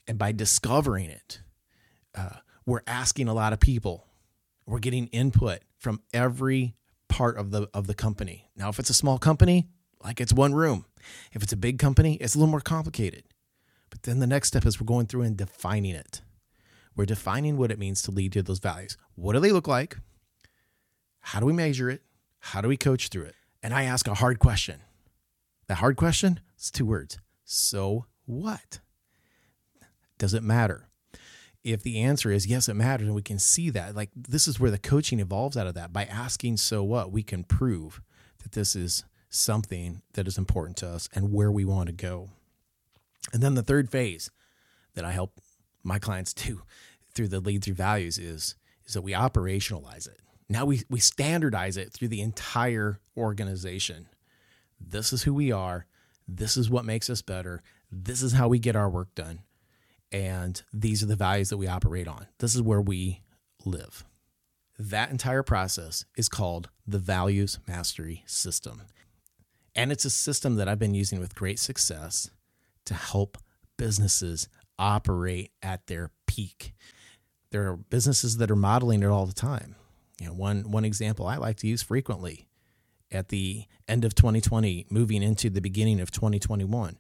and 0.09 0.19
by 0.19 0.33
discovering 0.33 1.11
it, 1.11 1.43
uh, 2.17 2.39
we're 2.67 2.83
asking 2.89 3.29
a 3.29 3.35
lot 3.35 3.53
of 3.53 3.61
people. 3.61 4.09
We're 4.67 4.81
getting 4.81 5.07
input 5.09 5.61
from 5.83 6.01
every 6.15 6.77
part 7.09 7.37
of 7.37 7.51
the 7.51 7.69
of 7.75 7.89
the 7.89 7.95
company. 7.95 8.49
Now, 8.57 8.69
if 8.69 8.79
it's 8.79 8.89
a 8.89 8.95
small 8.95 9.19
company, 9.19 9.69
like 10.03 10.21
it's 10.21 10.33
one 10.33 10.55
room. 10.55 10.87
If 11.33 11.43
it's 11.43 11.53
a 11.53 11.57
big 11.57 11.79
company, 11.81 12.15
it's 12.15 12.35
a 12.35 12.39
little 12.39 12.51
more 12.51 12.61
complicated. 12.61 13.25
But 13.91 14.05
then 14.05 14.21
the 14.21 14.27
next 14.27 14.49
step 14.49 14.65
is 14.65 14.81
we're 14.81 14.87
going 14.87 15.07
through 15.07 15.23
and 15.23 15.37
defining 15.37 15.95
it. 15.95 16.23
We're 16.95 17.07
defining 17.07 17.57
what 17.57 17.73
it 17.73 17.79
means 17.79 18.01
to 18.03 18.13
lead 18.13 18.33
to 18.33 18.43
those 18.43 18.61
values. 18.61 18.97
What 19.17 19.33
do 19.33 19.41
they 19.41 19.51
look 19.51 19.67
like? 19.67 19.99
How 21.21 21.41
do 21.41 21.47
we 21.47 21.53
measure 21.53 21.91
it? 21.91 22.03
How 22.39 22.61
do 22.61 22.69
we 22.69 22.77
coach 22.77 23.09
through 23.09 23.25
it? 23.25 23.35
And 23.63 23.75
I 23.75 23.83
ask 23.83 24.07
a 24.07 24.15
hard 24.15 24.39
question. 24.39 24.81
The 25.67 25.77
hard 25.77 25.97
question? 25.97 26.41
It's 26.55 26.71
two 26.71 26.87
words. 26.87 27.19
So 27.45 28.07
what? 28.25 28.79
Does 30.19 30.35
it 30.35 30.43
matter? 30.43 30.89
If 31.65 31.83
the 31.83 32.01
answer 32.01 32.31
is 32.31 32.47
yes, 32.47 32.69
it 32.69 32.75
matters, 32.75 33.07
and 33.07 33.15
we 33.15 33.23
can 33.23 33.39
see 33.39 33.71
that, 33.71 33.95
like 33.95 34.11
this 34.17 34.49
is 34.49 34.59
where 34.59 34.71
the 34.71 34.79
coaching 34.79 35.21
evolves 35.21 35.57
out 35.57 35.67
of 35.67 35.75
that. 35.75 35.93
By 35.93 36.05
asking, 36.05 36.57
so 36.57 36.83
what, 36.83 37.13
we 37.13 37.23
can 37.23 37.45
prove 37.45 38.01
that 38.43 38.53
this 38.53 38.75
is 38.75 39.05
something 39.29 40.03
that 40.13 40.27
is 40.27 40.37
important 40.37 40.77
to 40.79 40.89
us 40.89 41.09
and 41.15 41.33
where 41.33 41.51
we 41.51 41.65
want 41.65 41.87
to 41.87 41.93
go. 41.93 42.31
And 43.33 43.43
then 43.43 43.55
the 43.55 43.63
third 43.63 43.91
phase 43.91 44.31
that 44.95 45.05
I 45.05 45.13
help 45.13 45.41
my 45.83 45.99
clients 45.99 46.35
do 46.35 46.63
through 47.15 47.29
the 47.29 47.41
lead 47.41 47.63
through 47.65 47.75
values 47.75 48.19
is 48.19 48.57
is 48.87 48.95
that 48.95 49.03
we 49.03 49.13
operationalize 49.13 50.09
it. 50.09 50.21
Now 50.49 50.65
we 50.65 50.83
we 50.91 51.01
standardize 51.01 51.77
it 51.77 51.93
through 51.93 52.09
the 52.09 52.21
entire 52.21 52.99
organization. 53.17 54.09
This 54.81 55.13
is 55.13 55.23
who 55.23 55.35
we 55.35 55.53
are. 55.53 55.87
This 56.27 56.57
is 56.57 56.69
what 56.69 56.85
makes 56.85 57.09
us 57.09 57.23
better. 57.23 57.63
This 57.91 58.23
is 58.23 58.33
how 58.33 58.49
we 58.49 58.59
get 58.59 58.77
our 58.77 58.91
work 58.91 59.15
done. 59.15 59.41
And 60.13 60.63
these 60.73 61.03
are 61.03 61.07
the 61.07 61.17
values 61.17 61.49
that 61.49 61.57
we 61.57 61.67
operate 61.67 62.07
on. 62.07 62.27
This 62.39 62.55
is 62.55 62.63
where 62.63 62.81
we 62.81 63.23
live. 63.65 64.05
That 64.79 65.11
entire 65.11 65.43
process 65.43 66.05
is 66.17 66.29
called 66.29 66.69
the 66.87 66.99
Values 66.99 67.59
Mastery 67.67 68.23
System. 68.27 68.83
And 69.75 69.91
it's 69.91 70.05
a 70.05 70.11
system 70.11 70.57
that 70.57 70.69
I've 70.69 70.79
been 70.79 70.95
using 70.95 71.19
with 71.19 71.35
great 71.35 71.59
success 71.59 72.31
to 72.85 72.95
help 72.95 73.39
businesses 73.79 74.49
operate 74.79 75.53
at 75.63 75.87
their 75.87 76.11
peak. 76.27 76.75
There 77.51 77.71
are 77.71 77.77
businesses 77.77 78.37
that 78.37 78.51
are 78.51 78.57
modeling 78.57 79.03
it 79.03 79.07
all 79.07 79.27
the 79.27 79.33
time. 79.33 79.77
You 80.21 80.29
know, 80.29 80.35
one 80.35 80.71
one 80.71 80.85
example 80.85 81.27
I 81.27 81.37
like 81.37 81.57
to 81.59 81.67
use 81.67 81.83
frequently 81.83 82.49
at 83.11 83.29
the 83.29 83.65
end 83.89 84.05
of 84.05 84.15
2020, 84.15 84.87
moving 84.91 85.23
into 85.23 85.51
the 85.51 85.61
beginning 85.61 86.01
of 86.01 86.11
2021, 86.11 86.99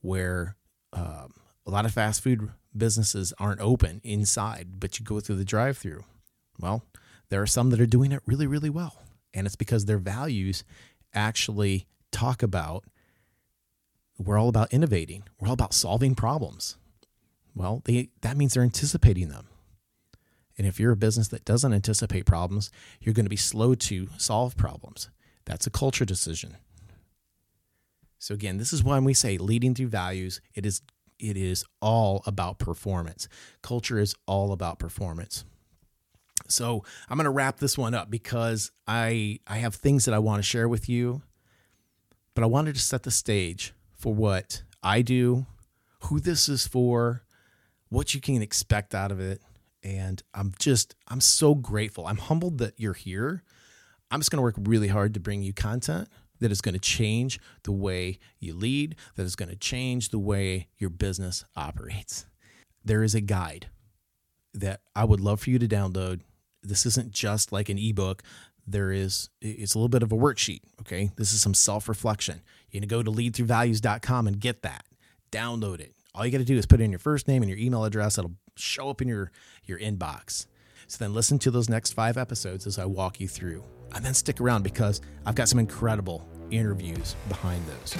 where 0.00 0.56
um, 0.92 1.32
a 1.66 1.70
lot 1.70 1.84
of 1.84 1.92
fast 1.92 2.22
food 2.22 2.50
businesses 2.76 3.32
aren't 3.38 3.60
open 3.60 4.00
inside, 4.04 4.80
but 4.80 4.98
you 4.98 5.04
go 5.04 5.20
through 5.20 5.36
the 5.36 5.44
drive-through. 5.44 6.04
Well, 6.58 6.84
there 7.28 7.42
are 7.42 7.46
some 7.46 7.70
that 7.70 7.80
are 7.80 7.86
doing 7.86 8.12
it 8.12 8.22
really, 8.26 8.46
really 8.46 8.70
well, 8.70 9.02
and 9.32 9.46
it's 9.46 9.56
because 9.56 9.84
their 9.84 9.98
values 9.98 10.64
actually 11.12 11.86
talk 12.10 12.42
about 12.42 12.84
we're 14.16 14.38
all 14.38 14.48
about 14.48 14.72
innovating. 14.72 15.24
We're 15.40 15.48
all 15.48 15.54
about 15.54 15.74
solving 15.74 16.14
problems. 16.14 16.76
Well, 17.54 17.82
they, 17.84 18.10
that 18.20 18.36
means 18.36 18.54
they're 18.54 18.62
anticipating 18.62 19.28
them. 19.28 19.48
And 20.56 20.66
if 20.66 20.78
you're 20.78 20.92
a 20.92 20.96
business 20.96 21.28
that 21.28 21.44
doesn't 21.44 21.72
anticipate 21.72 22.26
problems, 22.26 22.70
you're 23.00 23.14
going 23.14 23.26
to 23.26 23.30
be 23.30 23.36
slow 23.36 23.74
to 23.74 24.08
solve 24.16 24.56
problems. 24.56 25.10
That's 25.46 25.66
a 25.66 25.70
culture 25.70 26.04
decision. 26.04 26.56
So 28.18 28.34
again, 28.34 28.58
this 28.58 28.72
is 28.72 28.84
when 28.84 29.04
we 29.04 29.14
say 29.14 29.36
leading 29.36 29.74
through 29.74 29.88
values, 29.88 30.40
it 30.54 30.64
is 30.64 30.80
it 31.18 31.36
is 31.36 31.64
all 31.80 32.22
about 32.26 32.58
performance. 32.58 33.28
Culture 33.62 33.98
is 33.98 34.14
all 34.26 34.52
about 34.52 34.78
performance. 34.78 35.44
So, 36.48 36.84
I'm 37.08 37.16
going 37.16 37.24
to 37.24 37.30
wrap 37.30 37.58
this 37.58 37.78
one 37.78 37.94
up 37.94 38.10
because 38.10 38.70
I 38.86 39.38
I 39.46 39.58
have 39.58 39.74
things 39.74 40.04
that 40.04 40.14
I 40.14 40.18
want 40.18 40.40
to 40.40 40.42
share 40.42 40.68
with 40.68 40.88
you, 40.88 41.22
but 42.34 42.44
I 42.44 42.46
wanted 42.46 42.74
to 42.74 42.80
set 42.80 43.04
the 43.04 43.10
stage 43.10 43.72
for 43.92 44.12
what 44.12 44.62
I 44.82 45.00
do, 45.00 45.46
who 46.02 46.20
this 46.20 46.48
is 46.48 46.66
for, 46.66 47.22
what 47.88 48.14
you 48.14 48.20
can 48.20 48.42
expect 48.42 48.94
out 48.94 49.10
of 49.10 49.20
it, 49.20 49.40
and 49.82 50.22
I'm 50.34 50.52
just 50.58 50.94
I'm 51.08 51.20
so 51.20 51.54
grateful. 51.54 52.06
I'm 52.06 52.18
humbled 52.18 52.58
that 52.58 52.74
you're 52.76 52.92
here. 52.94 53.42
I'm 54.10 54.20
just 54.20 54.30
going 54.30 54.38
to 54.38 54.42
work 54.42 54.56
really 54.58 54.88
hard 54.88 55.14
to 55.14 55.20
bring 55.20 55.42
you 55.42 55.52
content 55.52 56.08
that 56.40 56.50
is 56.50 56.60
going 56.60 56.74
to 56.74 56.80
change 56.80 57.38
the 57.62 57.72
way 57.72 58.18
you 58.38 58.54
lead, 58.54 58.96
that 59.16 59.22
is 59.22 59.36
going 59.36 59.48
to 59.48 59.56
change 59.56 60.10
the 60.10 60.18
way 60.18 60.68
your 60.78 60.90
business 60.90 61.44
operates. 61.56 62.26
There 62.84 63.02
is 63.02 63.14
a 63.14 63.20
guide 63.20 63.66
that 64.52 64.80
I 64.94 65.04
would 65.04 65.20
love 65.20 65.40
for 65.40 65.50
you 65.50 65.58
to 65.58 65.68
download. 65.68 66.20
This 66.62 66.86
isn't 66.86 67.12
just 67.12 67.52
like 67.52 67.68
an 67.68 67.78
ebook. 67.78 68.22
There 68.66 68.92
is 68.92 69.28
it's 69.40 69.74
a 69.74 69.78
little 69.78 69.88
bit 69.88 70.02
of 70.02 70.12
a 70.12 70.16
worksheet, 70.16 70.60
okay? 70.80 71.10
This 71.16 71.32
is 71.32 71.42
some 71.42 71.54
self-reflection. 71.54 72.40
You're 72.70 72.80
going 72.80 72.88
to 72.88 72.94
go 72.94 73.02
to 73.02 73.10
leadthroughvalues.com 73.10 74.26
and 74.26 74.40
get 74.40 74.62
that. 74.62 74.84
Download 75.30 75.80
it. 75.80 75.94
All 76.14 76.24
you 76.24 76.32
got 76.32 76.38
to 76.38 76.44
do 76.44 76.56
is 76.56 76.66
put 76.66 76.80
in 76.80 76.90
your 76.90 76.98
first 76.98 77.26
name 77.26 77.42
and 77.42 77.50
your 77.50 77.58
email 77.58 77.84
address. 77.84 78.16
It'll 78.18 78.36
show 78.56 78.88
up 78.88 79.02
in 79.02 79.08
your 79.08 79.32
your 79.64 79.78
inbox. 79.78 80.46
So 80.86 80.98
then 80.98 81.12
listen 81.12 81.38
to 81.40 81.50
those 81.50 81.68
next 81.68 81.92
5 81.92 82.16
episodes 82.16 82.66
as 82.66 82.78
I 82.78 82.84
walk 82.84 83.20
you 83.20 83.28
through 83.28 83.64
and 83.94 84.04
then 84.04 84.14
stick 84.14 84.40
around 84.40 84.62
because 84.62 85.00
I've 85.24 85.34
got 85.34 85.48
some 85.48 85.58
incredible 85.58 86.26
interviews 86.50 87.16
behind 87.28 87.64
those. 87.66 87.96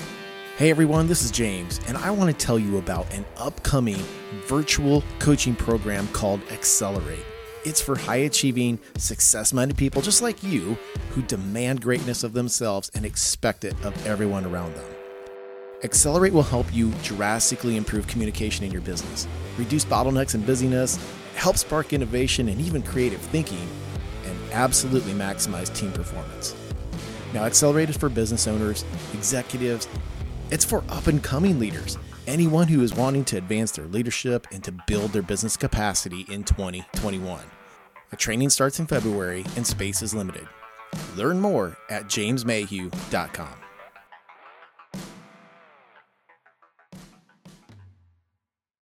Hey 0.56 0.70
everyone, 0.70 1.08
this 1.08 1.24
is 1.24 1.30
James, 1.32 1.80
and 1.88 1.96
I 1.96 2.10
want 2.10 2.30
to 2.30 2.46
tell 2.46 2.58
you 2.58 2.78
about 2.78 3.12
an 3.12 3.24
upcoming 3.36 4.00
virtual 4.46 5.02
coaching 5.18 5.56
program 5.56 6.06
called 6.08 6.40
Accelerate. 6.52 7.24
It's 7.64 7.80
for 7.80 7.96
high 7.96 8.16
achieving, 8.16 8.78
success 8.96 9.52
minded 9.52 9.76
people 9.76 10.02
just 10.02 10.22
like 10.22 10.42
you 10.42 10.78
who 11.10 11.22
demand 11.22 11.80
greatness 11.80 12.22
of 12.22 12.34
themselves 12.34 12.90
and 12.94 13.04
expect 13.04 13.64
it 13.64 13.74
of 13.84 14.06
everyone 14.06 14.44
around 14.44 14.74
them. 14.76 14.84
Accelerate 15.82 16.32
will 16.32 16.42
help 16.42 16.72
you 16.72 16.92
drastically 17.02 17.76
improve 17.76 18.06
communication 18.06 18.64
in 18.64 18.70
your 18.70 18.80
business, 18.80 19.26
reduce 19.58 19.84
bottlenecks 19.84 20.34
and 20.34 20.46
busyness, 20.46 20.98
help 21.34 21.56
spark 21.56 21.92
innovation 21.92 22.48
and 22.48 22.60
even 22.60 22.80
creative 22.82 23.20
thinking 23.20 23.68
absolutely 24.54 25.12
maximize 25.12 25.74
team 25.74 25.92
performance. 25.92 26.54
Now, 27.34 27.44
Accelerate 27.44 27.90
is 27.90 27.96
for 27.96 28.08
business 28.08 28.46
owners, 28.46 28.84
executives, 29.12 29.88
it's 30.50 30.64
for 30.64 30.84
up 30.88 31.08
and 31.08 31.22
coming 31.22 31.58
leaders, 31.58 31.98
anyone 32.26 32.68
who 32.68 32.82
is 32.82 32.94
wanting 32.94 33.24
to 33.26 33.36
advance 33.36 33.72
their 33.72 33.86
leadership 33.86 34.46
and 34.52 34.62
to 34.64 34.72
build 34.86 35.12
their 35.12 35.22
business 35.22 35.56
capacity 35.56 36.26
in 36.30 36.44
2021. 36.44 37.40
The 38.10 38.16
training 38.16 38.50
starts 38.50 38.78
in 38.78 38.86
February 38.86 39.44
and 39.56 39.66
space 39.66 40.00
is 40.00 40.14
limited. 40.14 40.46
Learn 41.16 41.40
more 41.40 41.76
at 41.90 42.04
jamesmayhew.com. 42.04 43.63